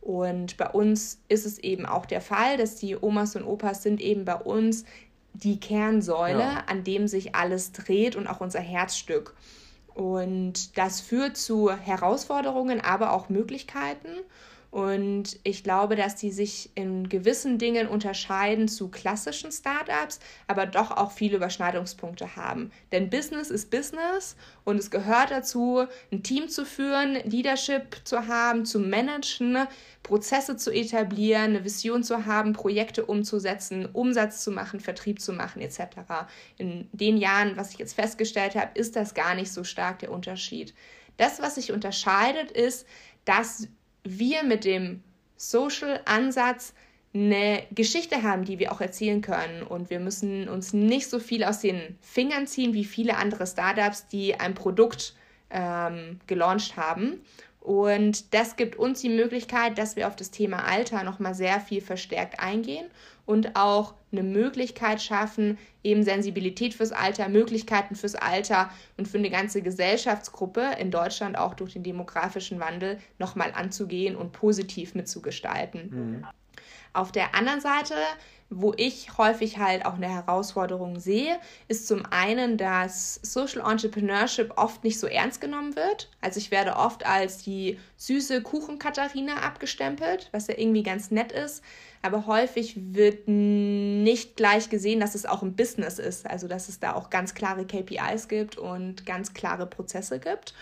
[0.05, 3.99] Und bei uns ist es eben auch der Fall, dass die Omas und Opas sind
[3.99, 4.85] eben bei uns
[5.33, 6.63] die Kernsäule, ja.
[6.67, 9.33] an dem sich alles dreht und auch unser Herzstück.
[9.95, 14.09] Und das führt zu Herausforderungen, aber auch Möglichkeiten.
[14.75, 20.91] Und ich glaube, dass die sich in gewissen Dingen unterscheiden zu klassischen Startups, aber doch
[20.91, 22.71] auch viele Überschneidungspunkte haben.
[22.91, 24.35] Denn Business ist Business
[24.65, 29.65] und es gehört dazu, ein Team zu führen, Leadership zu haben, zu managen,
[30.03, 35.61] Prozesse zu etablieren, eine Vision zu haben, Projekte umzusetzen, Umsatz zu machen, Vertrieb zu machen
[35.61, 36.27] etc.
[36.57, 40.11] In den Jahren, was ich jetzt festgestellt habe, ist das gar nicht so stark der
[40.11, 40.73] Unterschied.
[41.15, 42.85] Das, was sich unterscheidet, ist,
[43.23, 43.69] dass
[44.05, 45.03] wir mit dem
[45.35, 46.73] Social-Ansatz
[47.13, 49.63] eine Geschichte haben, die wir auch erzählen können.
[49.63, 54.07] Und wir müssen uns nicht so viel aus den Fingern ziehen wie viele andere Startups,
[54.07, 55.15] die ein Produkt
[55.49, 57.21] ähm, gelauncht haben.
[57.65, 61.81] Und das gibt uns die Möglichkeit, dass wir auf das Thema Alter nochmal sehr viel
[61.81, 62.85] verstärkt eingehen
[63.25, 69.31] und auch eine Möglichkeit schaffen, eben Sensibilität fürs Alter, Möglichkeiten fürs Alter und für eine
[69.31, 75.89] ganze Gesellschaftsgruppe in Deutschland auch durch den demografischen Wandel nochmal anzugehen und positiv mitzugestalten.
[75.89, 76.27] Mhm.
[76.93, 77.95] Auf der anderen Seite
[78.49, 84.83] wo ich häufig halt auch eine Herausforderung sehe, ist zum einen, dass Social Entrepreneurship oft
[84.83, 86.09] nicht so ernst genommen wird.
[86.21, 91.63] Also ich werde oft als die süße Kuchen-Katharina abgestempelt, was ja irgendwie ganz nett ist.
[92.03, 96.29] Aber häufig wird nicht gleich gesehen, dass es auch ein Business ist.
[96.29, 100.53] Also dass es da auch ganz klare KPIs gibt und ganz klare Prozesse gibt.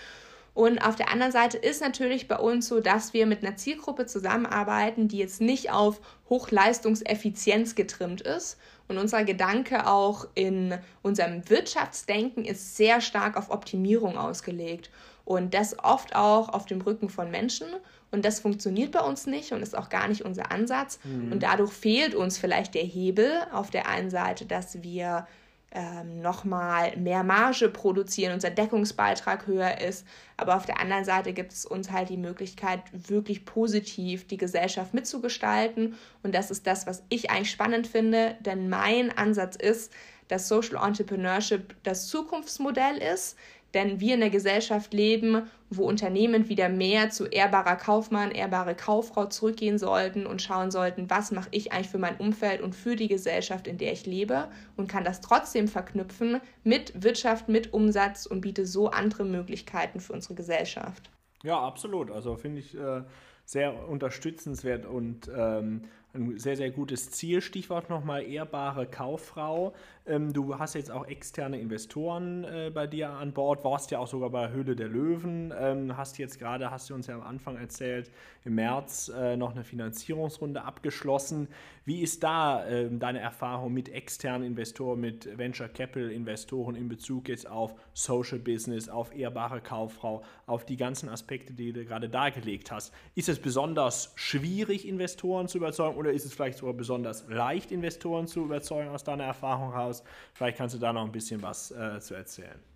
[0.53, 4.05] Und auf der anderen Seite ist natürlich bei uns so, dass wir mit einer Zielgruppe
[4.05, 12.45] zusammenarbeiten, die jetzt nicht auf Hochleistungseffizienz getrimmt ist Und unser Gedanke auch in unserem Wirtschaftsdenken
[12.45, 14.91] ist sehr stark auf Optimierung ausgelegt.
[15.25, 17.67] Und das oft auch auf dem Rücken von Menschen.
[18.11, 20.99] Und das funktioniert bei uns nicht und ist auch gar nicht unser Ansatz.
[21.03, 21.31] Mhm.
[21.31, 25.25] Und dadurch fehlt uns vielleicht der Hebel auf der einen Seite, dass wir
[25.73, 30.05] ähm, nochmal mehr Marge produzieren, unser Deckungsbeitrag höher ist.
[30.38, 34.93] Aber auf der anderen Seite gibt es uns halt die Möglichkeit, wirklich positiv die Gesellschaft
[34.93, 35.95] mitzugestalten.
[36.21, 39.91] Und das ist das, was ich eigentlich spannend finde, denn mein Ansatz ist,
[40.27, 43.36] dass Social Entrepreneurship das Zukunftsmodell ist,
[43.73, 49.25] denn wir in der Gesellschaft leben, wo Unternehmen wieder mehr zu ehrbarer Kaufmann, ehrbare Kauffrau
[49.25, 53.07] zurückgehen sollten und schauen sollten, was mache ich eigentlich für mein Umfeld und für die
[53.07, 58.41] Gesellschaft, in der ich lebe und kann das trotzdem verknüpfen mit Wirtschaft, mit Umsatz und
[58.41, 61.09] biete so andere Möglichkeiten für unsere Gesellschaft.
[61.43, 62.12] Ja, absolut.
[62.12, 63.03] Also finde ich äh,
[63.45, 65.82] sehr unterstützenswert und ähm,
[66.15, 67.41] ein sehr, sehr gutes Ziel.
[67.41, 69.73] Stichwort nochmal ehrbare Kauffrau.
[70.06, 74.08] Ähm, du hast jetzt auch externe Investoren äh, bei dir an Bord, warst ja auch
[74.08, 75.53] sogar bei Höhle der Löwen.
[75.58, 78.12] Ähm, hast jetzt gerade, hast du uns ja am Anfang erzählt,
[78.43, 81.47] im März äh, noch eine Finanzierungsrunde abgeschlossen.
[81.86, 87.29] Wie ist da äh, deine Erfahrung mit externen Investoren, mit Venture Capital Investoren in Bezug
[87.29, 92.71] jetzt auf Social Business, auf ehrbare Kauffrau, auf die ganzen Aspekte, die du gerade dargelegt
[92.71, 92.93] hast?
[93.15, 98.28] Ist es besonders schwierig, Investoren zu überzeugen oder ist es vielleicht sogar besonders leicht, Investoren
[98.28, 100.04] zu überzeugen aus deiner Erfahrung heraus?
[100.34, 102.72] Vielleicht kannst du da noch ein bisschen was äh, zu erzählen.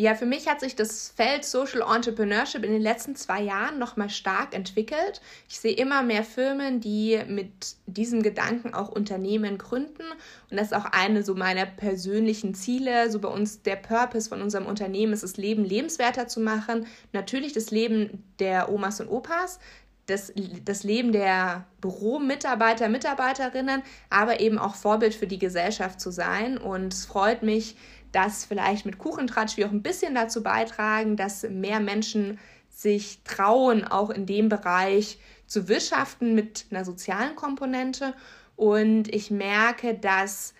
[0.00, 4.08] Ja, für mich hat sich das Feld Social Entrepreneurship in den letzten zwei Jahren nochmal
[4.08, 5.20] stark entwickelt.
[5.46, 10.04] Ich sehe immer mehr Firmen, die mit diesem Gedanken auch Unternehmen gründen.
[10.50, 13.10] Und das ist auch eine so meiner persönlichen Ziele.
[13.10, 16.86] So bei uns der Purpose von unserem Unternehmen ist es, Leben lebenswerter zu machen.
[17.12, 19.58] Natürlich das Leben der Omas und Opas,
[20.06, 20.32] das,
[20.64, 26.56] das Leben der Büromitarbeiter, Mitarbeiterinnen, aber eben auch Vorbild für die Gesellschaft zu sein.
[26.56, 27.76] Und es freut mich,
[28.12, 32.38] dass vielleicht mit Kuchentratsch wir auch ein bisschen dazu beitragen, dass mehr Menschen
[32.70, 38.14] sich trauen, auch in dem Bereich zu wirtschaften mit einer sozialen Komponente.
[38.56, 40.54] Und ich merke, dass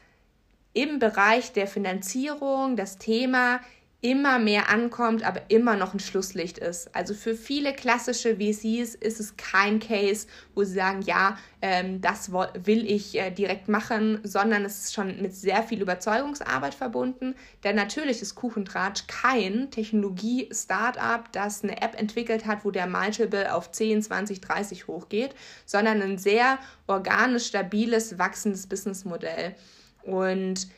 [0.72, 3.60] im Bereich der Finanzierung das Thema
[4.02, 6.94] immer mehr ankommt, aber immer noch ein Schlusslicht ist.
[6.94, 12.32] Also für viele klassische VCs ist es kein Case, wo sie sagen, ja, ähm, das
[12.32, 17.34] will ich äh, direkt machen, sondern es ist schon mit sehr viel Überzeugungsarbeit verbunden.
[17.62, 23.70] Denn natürlich ist Kuchentratsch kein Technologie-Startup, das eine App entwickelt hat, wo der Multiple auf
[23.70, 25.34] 10, 20, 30 hochgeht,
[25.66, 29.54] sondern ein sehr organisch, stabiles, wachsendes Businessmodell.
[30.02, 30.68] Und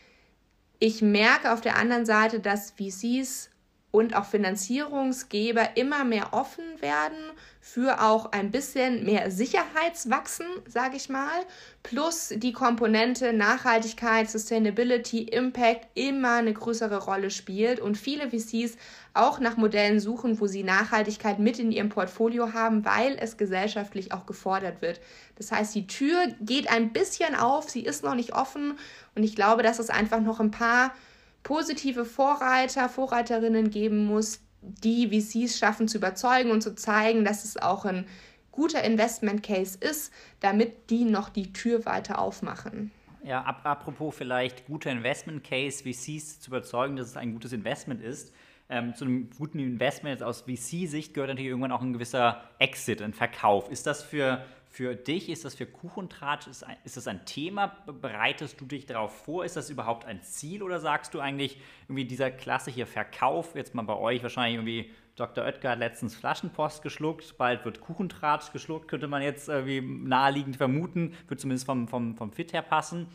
[0.82, 3.50] ich merke auf der anderen Seite, dass VCs
[3.92, 7.30] und auch Finanzierungsgeber immer mehr offen werden
[7.64, 11.30] für auch ein bisschen mehr Sicherheitswachsen, sage ich mal,
[11.84, 18.76] plus die Komponente Nachhaltigkeit, Sustainability, Impact immer eine größere Rolle spielt und viele VCs
[19.14, 24.12] auch nach Modellen suchen, wo sie Nachhaltigkeit mit in ihrem Portfolio haben, weil es gesellschaftlich
[24.12, 25.00] auch gefordert wird.
[25.36, 28.76] Das heißt, die Tür geht ein bisschen auf, sie ist noch nicht offen
[29.14, 30.92] und ich glaube, dass es einfach noch ein paar
[31.44, 37.56] positive Vorreiter, Vorreiterinnen geben muss, die VCs schaffen zu überzeugen und zu zeigen, dass es
[37.56, 38.06] auch ein
[38.52, 42.90] guter Investment Case ist, damit die noch die Tür weiter aufmachen.
[43.24, 48.02] Ja, ap apropos vielleicht guter Investment Case, VCs zu überzeugen, dass es ein gutes Investment
[48.02, 48.32] ist.
[48.68, 53.12] Ähm, zu einem guten Investment aus VC-Sicht gehört natürlich irgendwann auch ein gewisser Exit, ein
[53.12, 53.70] Verkauf.
[53.70, 55.28] Ist das für für dich?
[55.28, 56.46] Ist das für Kuchentratsch?
[56.46, 57.76] Ist, ist das ein Thema?
[57.86, 59.44] Bereitest du dich darauf vor?
[59.44, 63.82] Ist das überhaupt ein Ziel oder sagst du eigentlich irgendwie dieser klassische Verkauf, jetzt mal
[63.82, 65.44] bei euch wahrscheinlich irgendwie Dr.
[65.44, 71.14] Oetker hat letztens Flaschenpost geschluckt, bald wird Kuchentratsch geschluckt, könnte man jetzt irgendwie naheliegend vermuten,
[71.28, 73.08] wird zumindest vom, vom, vom Fit her passen.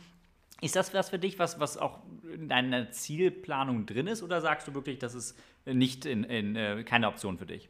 [0.60, 1.98] Ist das was für dich, was, was auch
[2.32, 6.84] in deiner Zielplanung drin ist oder sagst du wirklich, das ist nicht in, in, äh,
[6.84, 7.68] keine Option für dich?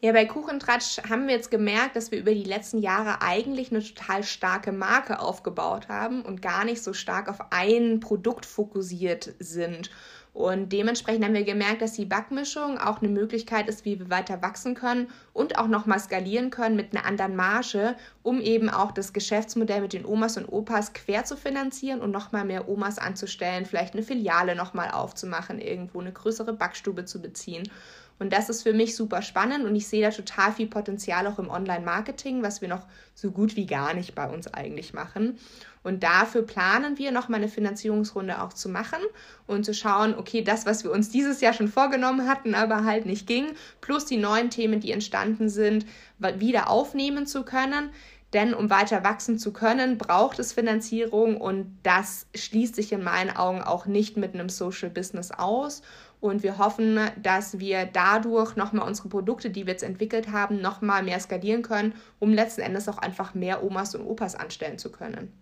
[0.00, 3.82] Ja, bei Kuchentratsch haben wir jetzt gemerkt, dass wir über die letzten Jahre eigentlich eine
[3.82, 9.90] total starke Marke aufgebaut haben und gar nicht so stark auf ein Produkt fokussiert sind.
[10.32, 14.40] Und dementsprechend haben wir gemerkt, dass die Backmischung auch eine Möglichkeit ist, wie wir weiter
[14.40, 19.12] wachsen können und auch nochmal skalieren können mit einer anderen Marge, um eben auch das
[19.12, 23.94] Geschäftsmodell mit den Omas und Opas quer zu finanzieren und nochmal mehr Omas anzustellen, vielleicht
[23.94, 27.68] eine Filiale nochmal aufzumachen, irgendwo eine größere Backstube zu beziehen.
[28.18, 31.38] Und das ist für mich super spannend und ich sehe da total viel Potenzial auch
[31.38, 35.38] im Online-Marketing, was wir noch so gut wie gar nicht bei uns eigentlich machen.
[35.84, 38.98] Und dafür planen wir noch mal eine Finanzierungsrunde auch zu machen
[39.46, 43.06] und zu schauen, okay, das, was wir uns dieses Jahr schon vorgenommen hatten, aber halt
[43.06, 45.86] nicht ging, plus die neuen Themen, die entstanden sind,
[46.18, 47.90] wieder aufnehmen zu können.
[48.34, 53.34] Denn um weiter wachsen zu können, braucht es Finanzierung und das schließt sich in meinen
[53.34, 55.80] Augen auch nicht mit einem Social Business aus.
[56.20, 61.02] Und wir hoffen, dass wir dadurch nochmal unsere Produkte, die wir jetzt entwickelt haben, nochmal
[61.02, 65.32] mehr skalieren können, um letzten Endes auch einfach mehr Omas und Opas anstellen zu können.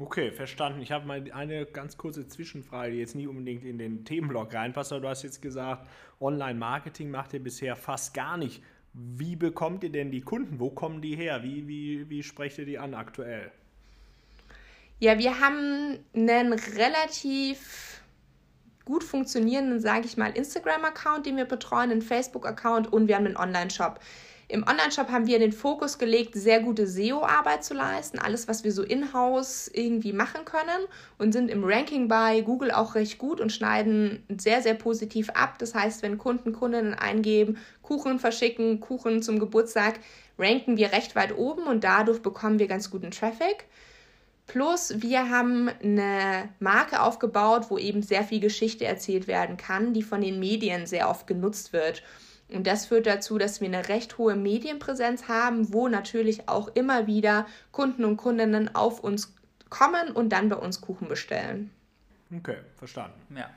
[0.00, 0.80] Okay, verstanden.
[0.80, 4.92] Ich habe mal eine ganz kurze Zwischenfrage, die jetzt nie unbedingt in den Themenblock reinpasst,
[4.92, 5.88] aber du hast jetzt gesagt,
[6.20, 8.62] Online-Marketing macht ihr bisher fast gar nicht.
[8.94, 10.60] Wie bekommt ihr denn die Kunden?
[10.60, 11.42] Wo kommen die her?
[11.42, 13.50] Wie, wie, wie sprecht ihr die an aktuell?
[15.00, 17.97] Ja, wir haben einen relativ
[18.88, 23.36] gut funktionierenden, sage ich mal, Instagram-Account, den wir betreuen, einen Facebook-Account und wir haben einen
[23.36, 24.00] Online-Shop.
[24.50, 28.72] Im Online-Shop haben wir den Fokus gelegt, sehr gute SEO-Arbeit zu leisten, alles, was wir
[28.72, 30.86] so in-house irgendwie machen können
[31.18, 35.58] und sind im Ranking bei Google auch recht gut und schneiden sehr, sehr positiv ab.
[35.58, 40.00] Das heißt, wenn Kunden, Kundinnen eingeben, Kuchen verschicken, Kuchen zum Geburtstag,
[40.38, 43.66] ranken wir recht weit oben und dadurch bekommen wir ganz guten Traffic.
[44.48, 50.02] Plus, wir haben eine Marke aufgebaut, wo eben sehr viel Geschichte erzählt werden kann, die
[50.02, 52.02] von den Medien sehr oft genutzt wird.
[52.48, 57.06] Und das führt dazu, dass wir eine recht hohe Medienpräsenz haben, wo natürlich auch immer
[57.06, 59.34] wieder Kunden und Kundinnen auf uns
[59.68, 61.70] kommen und dann bei uns Kuchen bestellen.
[62.34, 63.20] Okay, verstanden.
[63.36, 63.50] Ja.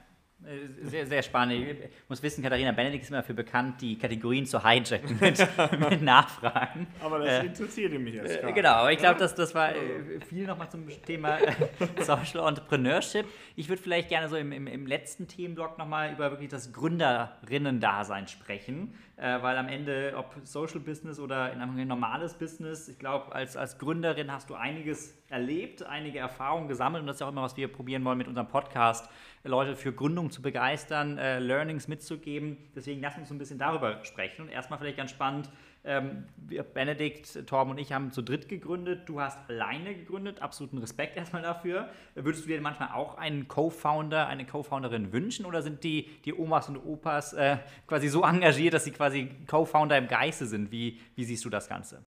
[0.43, 1.67] Äh, sehr, sehr spannend.
[1.67, 5.37] Ich muss wissen, Katharina Benedikt ist immer dafür bekannt, die Kategorien zu hijacken mit,
[5.89, 6.87] mit Nachfragen.
[6.99, 8.43] Aber das äh, interessiert mich jetzt.
[8.43, 11.53] Äh, genau, aber ich glaube, das, das war äh, viel nochmal zum Thema äh,
[12.01, 13.27] Social Entrepreneurship.
[13.55, 18.27] Ich würde vielleicht gerne so im, im, im letzten Themenblock nochmal über wirklich das Gründerinnen-Dasein
[18.27, 23.31] sprechen, äh, weil am Ende, ob Social Business oder in einem normales Business, ich glaube,
[23.35, 27.43] als, als Gründerin hast du einiges erlebt, einige Erfahrungen gesammelt und das ist auch immer,
[27.43, 29.07] was wir probieren wollen mit unserem Podcast
[29.43, 32.57] Leute für Gründung zu begeistern, äh, Learnings mitzugeben.
[32.75, 34.41] Deswegen lass uns ein bisschen darüber sprechen.
[34.41, 35.49] Und erstmal vielleicht ganz spannend,
[35.83, 36.25] ähm,
[36.73, 39.07] Benedikt, Torben und ich haben zu dritt gegründet.
[39.07, 40.41] Du hast alleine gegründet.
[40.41, 41.89] Absoluten Respekt erstmal dafür.
[42.15, 46.69] Würdest du dir manchmal auch einen Co-Founder, eine Co-Founderin wünschen oder sind die, die Omas
[46.69, 50.71] und Opas äh, quasi so engagiert, dass sie quasi Co-Founder im Geiste sind?
[50.71, 52.03] Wie, wie siehst du das Ganze?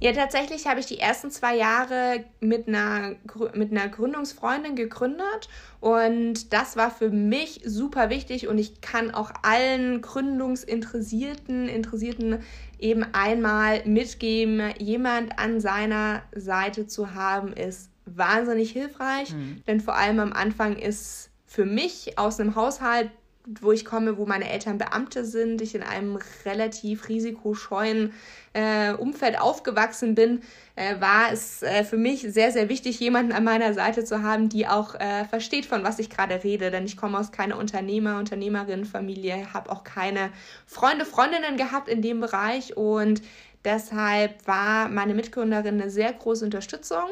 [0.00, 3.14] Ja, tatsächlich habe ich die ersten zwei Jahre mit einer,
[3.54, 5.48] mit einer Gründungsfreundin gegründet
[5.80, 12.40] und das war für mich super wichtig und ich kann auch allen Gründungsinteressierten, Interessierten
[12.78, 19.62] eben einmal mitgeben, jemand an seiner Seite zu haben, ist wahnsinnig hilfreich, mhm.
[19.66, 23.10] denn vor allem am Anfang ist für mich aus einem Haushalt
[23.46, 28.12] wo ich komme, wo meine Eltern Beamte sind, ich in einem relativ risikoscheuen
[28.54, 30.40] äh, Umfeld aufgewachsen bin,
[30.76, 34.48] äh, war es äh, für mich sehr, sehr wichtig, jemanden an meiner Seite zu haben,
[34.48, 36.70] die auch äh, versteht, von was ich gerade rede.
[36.70, 40.30] Denn ich komme aus keiner Unternehmer, Unternehmerinnenfamilie, habe auch keine
[40.66, 43.20] Freunde, Freundinnen gehabt in dem Bereich und
[43.64, 47.10] deshalb war meine Mitgründerin eine sehr große Unterstützung.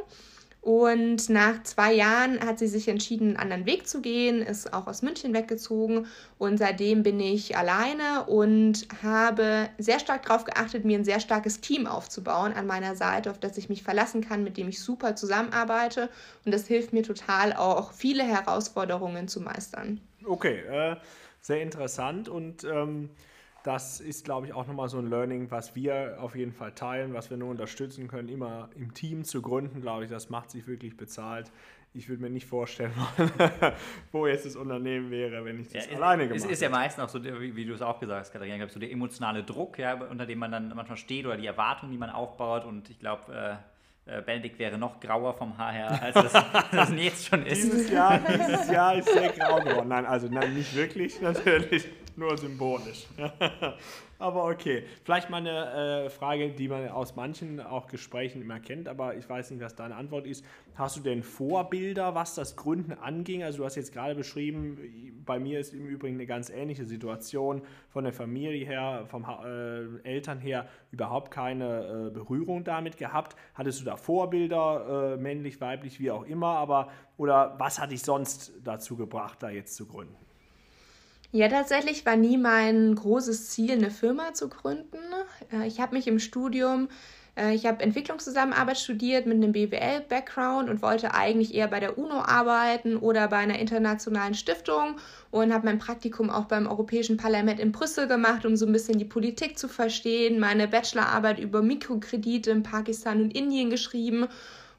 [0.62, 4.87] Und nach zwei Jahren hat sie sich entschieden, einen anderen Weg zu gehen, ist auch
[4.87, 6.07] aus München weggezogen.
[6.38, 11.61] Und seitdem bin ich alleine und habe sehr stark darauf geachtet, mir ein sehr starkes
[11.61, 15.16] Team aufzubauen an meiner Seite, auf das ich mich verlassen kann, mit dem ich super
[15.16, 16.09] zusammenarbeite.
[16.44, 20.01] Und das hilft mir total auch, viele Herausforderungen zu meistern.
[20.25, 20.94] Okay, äh,
[21.40, 22.29] sehr interessant.
[22.29, 23.11] Und ähm
[23.62, 27.14] das ist, glaube ich, auch nochmal so ein Learning, was wir auf jeden Fall teilen,
[27.14, 30.66] was wir nur unterstützen können, immer im Team zu gründen, glaube ich, das macht sich
[30.66, 31.51] wirklich bezahlt.
[31.94, 32.94] Ich würde mir nicht vorstellen
[34.12, 36.53] wo jetzt das Unternehmen wäre, wenn ich das ja, alleine gemacht hätte.
[36.53, 38.81] Es ist ja meistens auch so, wie, wie du es auch gesagt hast, Katharina, so
[38.81, 42.09] der emotionale Druck, ja, unter dem man dann manchmal steht oder die Erwartungen, die man
[42.09, 42.64] aufbaut.
[42.64, 43.61] Und ich glaube,
[44.07, 46.33] äh, äh, Benedikt wäre noch grauer vom Haar her, als das,
[46.72, 47.62] das jetzt schon ist.
[47.62, 49.88] Dieses Jahr, dieses Jahr ist sehr grau geworden.
[49.88, 53.07] Nein, also nein, nicht wirklich natürlich nur symbolisch.
[54.18, 54.85] aber okay.
[55.05, 59.29] Vielleicht mal eine äh, Frage, die man aus manchen auch Gesprächen immer kennt, aber ich
[59.29, 60.44] weiß nicht, was deine Antwort ist.
[60.75, 63.42] Hast du denn Vorbilder, was das Gründen anging?
[63.42, 64.79] Also du hast jetzt gerade beschrieben,
[65.25, 70.09] bei mir ist im Übrigen eine ganz ähnliche Situation von der Familie her, vom äh,
[70.09, 73.37] Eltern her überhaupt keine äh, Berührung damit gehabt.
[73.55, 78.03] Hattest du da Vorbilder, äh, männlich, weiblich, wie auch immer, aber oder was hat dich
[78.03, 80.16] sonst dazu gebracht, da jetzt zu gründen?
[81.35, 84.99] Ja, tatsächlich war nie mein großes Ziel, eine Firma zu gründen.
[85.51, 86.88] Äh, ich habe mich im Studium,
[87.38, 92.21] äh, ich habe Entwicklungszusammenarbeit studiert mit einem BWL-Background und wollte eigentlich eher bei der UNO
[92.21, 94.97] arbeiten oder bei einer internationalen Stiftung
[95.31, 98.99] und habe mein Praktikum auch beim Europäischen Parlament in Brüssel gemacht, um so ein bisschen
[98.99, 104.29] die Politik zu verstehen, meine Bachelorarbeit über Mikrokredite in Pakistan und Indien geschrieben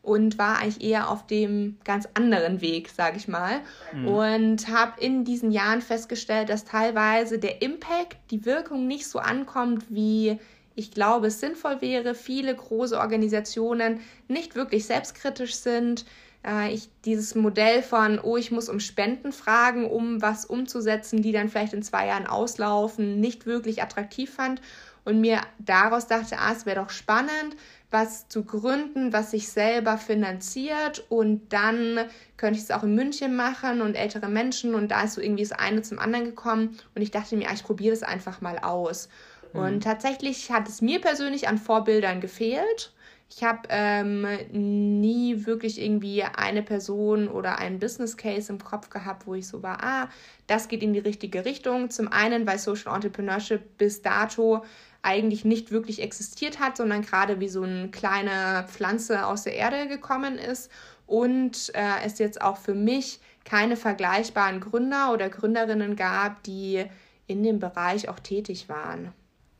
[0.03, 3.61] und war eigentlich eher auf dem ganz anderen Weg, sage ich mal.
[3.93, 4.07] Mhm.
[4.09, 9.85] Und habe in diesen Jahren festgestellt, dass teilweise der Impact, die Wirkung nicht so ankommt,
[9.89, 10.37] wie
[10.75, 16.03] ich glaube, es sinnvoll wäre, viele große Organisationen nicht wirklich selbstkritisch sind.
[16.45, 21.31] Äh, ich dieses Modell von, oh, ich muss um Spenden fragen, um was umzusetzen, die
[21.31, 24.59] dann vielleicht in zwei Jahren auslaufen, nicht wirklich attraktiv fand
[25.05, 27.55] und mir daraus dachte, ah, es wäre doch spannend,
[27.91, 31.99] was zu gründen, was sich selber finanziert und dann
[32.37, 35.43] könnte ich es auch in München machen und ältere Menschen und da ist so irgendwie
[35.43, 38.57] das eine zum anderen gekommen und ich dachte mir, ah, ich probiere das einfach mal
[38.59, 39.09] aus.
[39.53, 39.59] Mhm.
[39.59, 42.93] Und tatsächlich hat es mir persönlich an Vorbildern gefehlt.
[43.35, 49.25] Ich habe ähm, nie wirklich irgendwie eine Person oder einen Business Case im Kopf gehabt,
[49.25, 50.09] wo ich so war, ah,
[50.45, 51.89] das geht in die richtige Richtung.
[51.89, 54.63] Zum einen, weil Social Entrepreneurship bis dato
[55.03, 59.87] eigentlich nicht wirklich existiert hat, sondern gerade wie so eine kleine Pflanze aus der Erde
[59.87, 60.71] gekommen ist
[61.05, 66.85] und äh, es jetzt auch für mich keine vergleichbaren Gründer oder Gründerinnen gab, die
[67.27, 69.11] in dem Bereich auch tätig waren.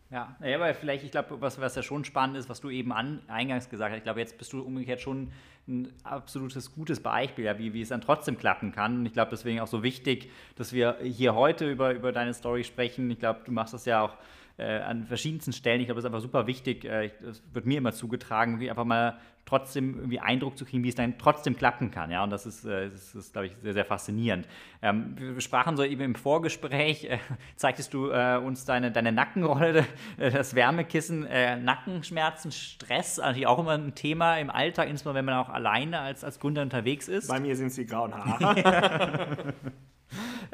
[0.10, 2.94] Ja, naja, aber vielleicht, ich glaube, was, was ja schon spannend ist, was du eben
[2.94, 5.32] an, eingangs gesagt hast, ich glaube, jetzt bist du umgekehrt schon
[5.68, 8.98] ein absolutes gutes Beispiel, ja, wie, wie es dann trotzdem klappen kann.
[8.98, 12.64] Und ich glaube, deswegen auch so wichtig, dass wir hier heute über, über deine Story
[12.64, 13.10] sprechen.
[13.10, 14.16] Ich glaube, du machst das ja auch
[14.58, 15.82] äh, an verschiedensten Stellen.
[15.82, 16.86] Ich glaube, das ist einfach super wichtig.
[16.86, 20.96] Äh, das wird mir immer zugetragen, einfach mal trotzdem irgendwie Eindruck zu kriegen, wie es
[20.96, 22.12] dann trotzdem klappen kann.
[22.12, 24.48] Ja, und das ist, äh, das ist glaube ich, sehr, sehr faszinierend.
[24.82, 27.18] Ähm, wir sprachen so eben im Vorgespräch, äh,
[27.56, 29.86] zeigtest du äh, uns deine, deine Nackenrolle,
[30.18, 35.36] das Wärmekissen, äh, Nackenschmerzen, Stress, eigentlich auch immer ein Thema im Alltag, insbesondere wenn man
[35.36, 37.28] auch alleine als, als Gründer unterwegs ist.
[37.28, 39.54] Bei mir sind es die grauen Haare.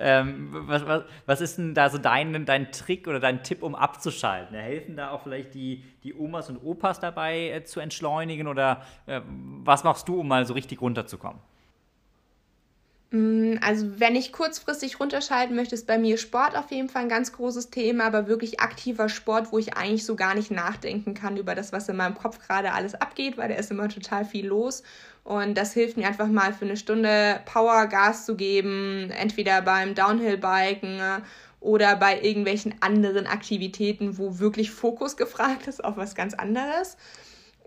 [0.02, 3.76] Ähm, was, was, was, ist denn da so dein, dein Trick oder dein Tipp, um
[3.76, 4.56] abzuschalten?
[4.56, 9.20] Helfen da auch vielleicht die, die Omas und Opas dabei äh, zu entschleunigen oder äh,
[9.28, 11.42] was machst du, um mal so richtig runterzukommen?
[13.12, 17.10] Mm, also wenn ich kurzfristig runterschalten möchte, ist bei mir Sport auf jeden Fall ein
[17.10, 21.36] ganz großes Thema, aber wirklich aktiver Sport, wo ich eigentlich so gar nicht nachdenken kann
[21.36, 24.48] über das, was in meinem Kopf gerade alles abgeht, weil da ist immer total viel
[24.48, 24.84] los.
[25.24, 29.96] Und das hilft mir einfach mal für eine Stunde Power Gas zu geben, entweder beim
[29.96, 31.02] Downhill-Biken
[31.60, 36.98] oder bei irgendwelchen anderen Aktivitäten, wo wirklich Fokus gefragt ist auf was ganz anderes.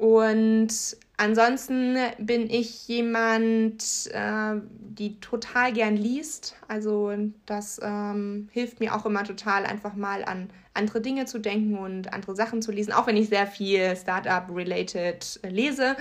[0.02, 6.56] Und ansonsten bin ich jemand, äh, die total gern liest.
[6.66, 7.12] Also
[7.46, 12.12] das ähm, hilft mir auch immer total, einfach mal an andere Dinge zu denken und
[12.12, 15.96] andere Sachen zu lesen, auch wenn ich sehr viel Startup-related lese.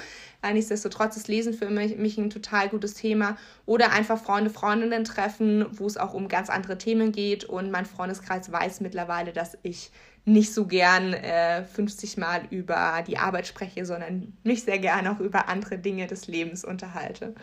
[0.51, 3.37] Nichtsdestotrotz ist Lesen für mich, mich ein total gutes Thema.
[3.67, 7.43] Oder einfach Freunde, Freundinnen treffen, wo es auch um ganz andere Themen geht.
[7.43, 9.91] Und mein Freundeskreis weiß mittlerweile, dass ich
[10.25, 15.19] nicht so gern äh, 50 Mal über die Arbeit spreche, sondern mich sehr gern auch
[15.19, 17.33] über andere Dinge des Lebens unterhalte.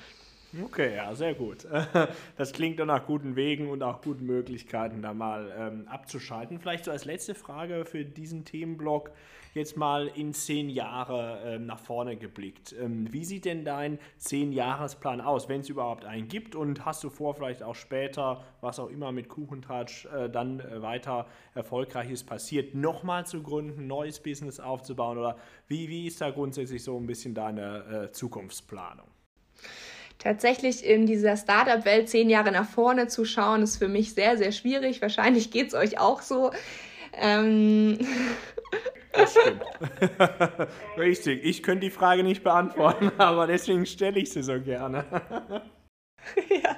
[0.65, 1.67] Okay, ja, sehr gut.
[2.37, 6.59] Das klingt doch nach guten Wegen und auch guten Möglichkeiten, da mal ähm, abzuschalten.
[6.59, 9.11] Vielleicht so als letzte Frage für diesen Themenblock
[9.55, 12.75] jetzt mal in zehn Jahre ähm, nach vorne geblickt.
[12.81, 16.55] Ähm, wie sieht denn dein Zehn-Jahresplan aus, wenn es überhaupt einen gibt?
[16.55, 20.81] Und hast du vor, vielleicht auch später, was auch immer mit Kuchentratsch äh, dann äh,
[20.81, 25.19] weiter erfolgreiches passiert, nochmal zu gründen, neues Business aufzubauen?
[25.19, 25.37] Oder
[25.67, 29.18] wie, wie ist da grundsätzlich so ein bisschen deine äh, Zukunftsplanung?
[30.19, 34.53] Tatsächlich in dieser Startup-Welt zehn Jahre nach vorne zu schauen, ist für mich sehr, sehr
[34.53, 35.01] schwierig.
[35.01, 36.51] Wahrscheinlich geht es euch auch so.
[37.15, 37.99] Ähm
[39.13, 39.63] Das stimmt.
[40.97, 41.45] Richtig.
[41.45, 45.05] Ich könnte die Frage nicht beantworten, aber deswegen stelle ich sie so gerne.
[46.51, 46.77] ja.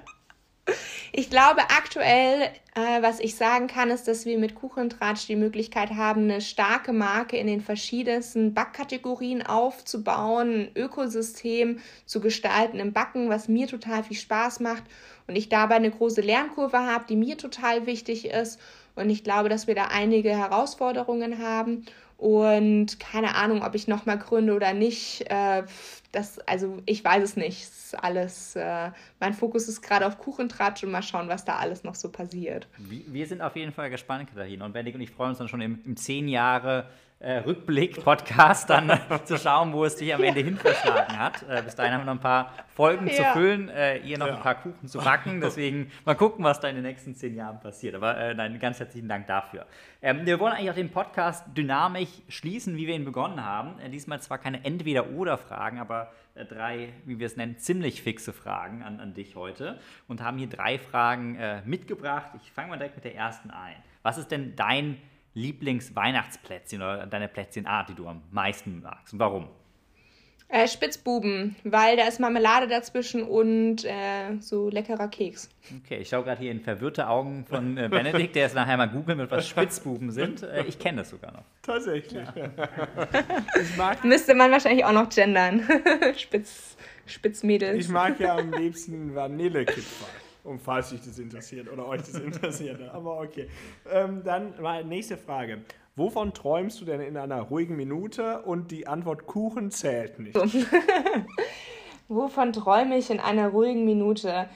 [1.13, 5.91] Ich glaube, aktuell, äh, was ich sagen kann, ist, dass wir mit Kuchentratsch die Möglichkeit
[5.91, 13.29] haben, eine starke Marke in den verschiedensten Backkategorien aufzubauen, ein Ökosystem zu gestalten im Backen,
[13.29, 14.85] was mir total viel Spaß macht
[15.27, 18.61] und ich dabei eine große Lernkurve habe, die mir total wichtig ist.
[18.95, 21.87] Und ich glaube, dass wir da einige Herausforderungen haben
[22.21, 25.23] und keine Ahnung, ob ich nochmal gründe oder nicht.
[25.31, 25.63] Äh,
[26.13, 27.63] das, also ich weiß es nicht.
[27.63, 28.91] Es ist alles, äh,
[29.21, 32.69] mein Fokus ist gerade auf Kuchentratsch und mal schauen, was da alles noch so passiert.
[32.79, 34.67] Wir sind auf jeden Fall gespannt, Katharina.
[34.67, 36.91] Und Benedikt und ich freuen uns dann schon im, im zehn Jahre
[37.23, 41.43] Rückblick-Podcast dann zu schauen, wo es dich am Ende hin verschlagen hat.
[41.43, 43.15] Äh, bis dahin haben wir noch ein paar Folgen ja.
[43.15, 44.37] zu füllen, äh, ihr noch ja.
[44.37, 45.43] ein paar Kuchen zu backen.
[45.43, 47.95] Deswegen mal gucken, was da in den nächsten zehn Jahren passiert.
[47.95, 49.67] Aber äh, nein, ganz herzlichen Dank dafür.
[50.01, 53.79] Ähm, wir wollen eigentlich auch den Podcast dynamisch schließen, wie wir ihn begonnen haben.
[53.81, 58.83] Äh, diesmal zwar keine Entweder-Oder-Fragen, aber äh, drei, wie wir es nennen, ziemlich fixe Fragen
[58.83, 62.31] an, an dich heute und haben hier drei Fragen mitgebracht.
[62.43, 63.77] Ich fange mal direkt mit der ersten ein.
[64.03, 64.97] Was ist denn dein
[65.35, 69.49] Lieblingsweihnachtsplätzchen oder deine Plätzchenart, die du am meisten magst und warum?
[70.53, 75.49] Äh, Spitzbuben, weil da ist Marmelade dazwischen und äh, so leckerer Keks.
[75.85, 78.89] Okay, ich schaue gerade hier in verwirrte Augen von äh, Benedikt, der es nachher mal
[78.89, 80.43] googeln wird, was Spitzbuben sind.
[80.43, 81.45] Äh, ich kenne das sogar noch.
[81.63, 82.27] Tatsächlich.
[82.35, 82.49] Ja.
[83.63, 85.63] ich mag Müsste man wahrscheinlich auch noch gendern.
[86.17, 86.77] Spitz,
[87.07, 87.79] Spitzmädels.
[87.79, 90.09] Ich mag ja am liebsten Vanillekipferl.
[90.51, 92.81] Und falls sich das interessiert oder euch das interessiert.
[92.93, 93.49] Aber okay.
[93.89, 95.59] Ähm, dann mal nächste Frage.
[95.95, 98.43] Wovon träumst du denn in einer ruhigen Minute?
[98.43, 100.37] Und die Antwort Kuchen zählt nicht.
[102.09, 104.49] Wovon träume ich in einer ruhigen Minute?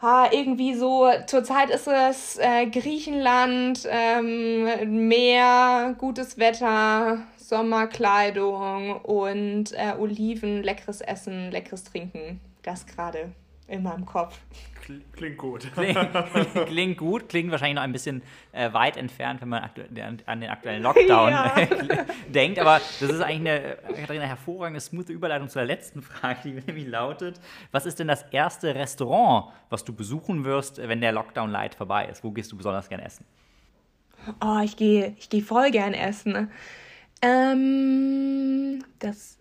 [0.00, 9.94] Ha, irgendwie so, zurzeit ist es äh, Griechenland, ähm, Meer, gutes Wetter, Sommerkleidung und äh,
[9.98, 12.40] Oliven, leckeres Essen, leckeres Trinken.
[12.62, 13.32] Das gerade
[13.66, 14.38] in meinem Kopf.
[15.12, 15.72] Klingt gut.
[15.72, 15.98] Klingt,
[16.66, 19.70] klingt, gut, klingt wahrscheinlich noch ein bisschen äh, weit entfernt, wenn man
[20.26, 21.54] an den aktuellen Lockdown ja.
[22.28, 22.58] denkt.
[22.58, 26.86] Aber das ist eigentlich eine, eine hervorragende, smooth Überleitung zu der letzten Frage, die nämlich
[26.86, 27.40] lautet:
[27.72, 32.06] Was ist denn das erste Restaurant, was du besuchen wirst, wenn der Lockdown light vorbei
[32.06, 32.22] ist?
[32.22, 33.24] Wo gehst du besonders gern essen?
[34.42, 36.50] Oh, ich gehe ich geh voll gern essen.
[37.22, 39.38] Ähm, das.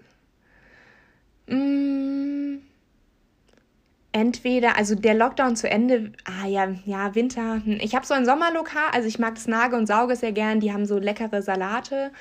[1.47, 2.59] Mm,
[4.13, 7.61] entweder, also der Lockdown zu Ende, ah ja, ja, Winter.
[7.65, 10.61] Hm, ich habe so ein Sommerlokal, also ich mag das Nage und Sauge sehr gern,
[10.61, 12.11] die haben so leckere Salate.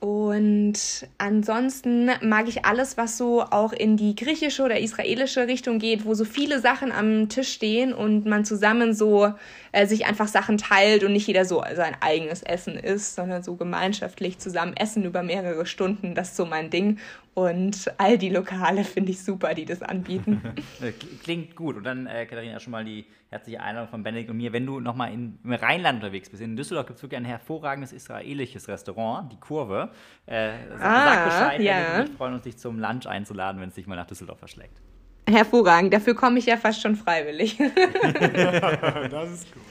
[0.00, 6.04] Und ansonsten mag ich alles, was so auch in die griechische oder israelische Richtung geht,
[6.04, 9.32] wo so viele Sachen am Tisch stehen und man zusammen so
[9.74, 13.56] äh, sich einfach Sachen teilt und nicht jeder so sein eigenes Essen isst, sondern so
[13.56, 16.14] gemeinschaftlich zusammen essen über mehrere Stunden.
[16.14, 17.00] Das ist so mein Ding.
[17.34, 20.40] Und all die Lokale finde ich super, die das anbieten.
[21.24, 21.76] Klingt gut.
[21.76, 24.52] Und dann, äh, Katharina, schon mal die herzliche Einladung von Benedikt und mir.
[24.52, 28.68] Wenn du nochmal im Rheinland unterwegs bist, in Düsseldorf gibt es wirklich ein hervorragendes israelisches
[28.68, 29.90] Restaurant, die Kurve.
[30.26, 31.98] Äh, ah, sag Bescheid, ja.
[31.98, 34.80] wir freuen uns, dich zum Lunch einzuladen, wenn es dich mal nach Düsseldorf verschlägt.
[35.28, 37.56] Hervorragend, dafür komme ich ja fast schon freiwillig.
[39.10, 39.62] das ist gut.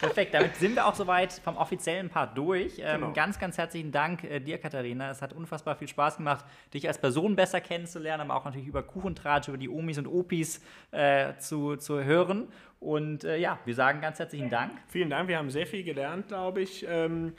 [0.00, 2.78] Perfekt, damit sind wir auch soweit vom offiziellen Part durch.
[2.78, 3.12] Ähm, genau.
[3.12, 5.10] Ganz, ganz herzlichen Dank äh, dir, Katharina.
[5.10, 6.44] Es hat unfassbar viel Spaß gemacht,
[6.74, 10.62] dich als Person besser kennenzulernen, aber auch natürlich über Kuchentratsch, über die Omis und Opis
[10.90, 12.48] äh, zu, zu hören.
[12.78, 14.72] Und äh, ja, wir sagen ganz herzlichen Dank.
[14.88, 16.86] Vielen Dank, wir haben sehr viel gelernt, glaube ich.
[16.88, 17.32] Ähm,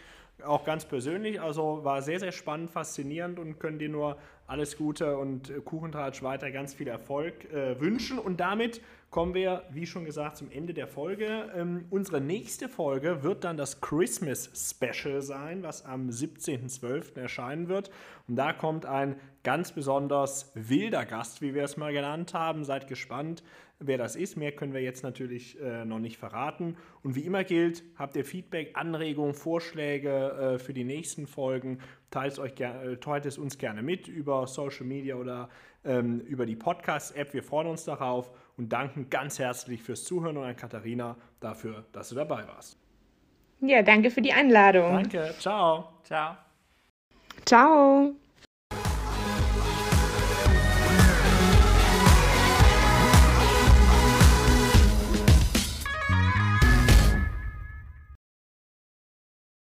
[0.43, 1.41] auch ganz persönlich.
[1.41, 4.18] Also war sehr, sehr spannend, faszinierend und können dir nur
[4.48, 8.18] alles Gute und äh, Kuchentratsch weiter ganz viel Erfolg äh, wünschen.
[8.18, 11.49] Und damit kommen wir, wie schon gesagt, zum Ende der Folge.
[11.55, 17.20] Ähm, unsere nächste Folge wird dann das Christmas Special sein, was am 17.12.
[17.20, 17.89] erscheinen wird.
[18.28, 22.66] Und da kommt ein ganz besonders wilder Gast, wie wir es mal genannt haben.
[22.66, 23.43] Seid gespannt,
[23.80, 24.36] wer das ist.
[24.36, 26.76] Mehr können wir jetzt natürlich äh, noch nicht verraten.
[27.01, 31.80] Und wie immer gilt, habt ihr Feedback, Anregungen, Vorschläge äh, für die nächsten Folgen,
[32.12, 35.49] teilt, euch äh, teilt es uns gerne mit über Social Media oder
[35.86, 37.34] ähm, über die Podcast-App.
[37.34, 42.10] Wir freuen uns darauf und danken ganz herzlich fürs Zuhören und an Katharina dafür, dass
[42.10, 42.78] du dabei warst.
[43.62, 44.93] Ja, danke für die Einladung.
[44.93, 45.93] Danke, ciao.
[46.03, 46.38] Ciao.
[47.45, 48.16] Ciao.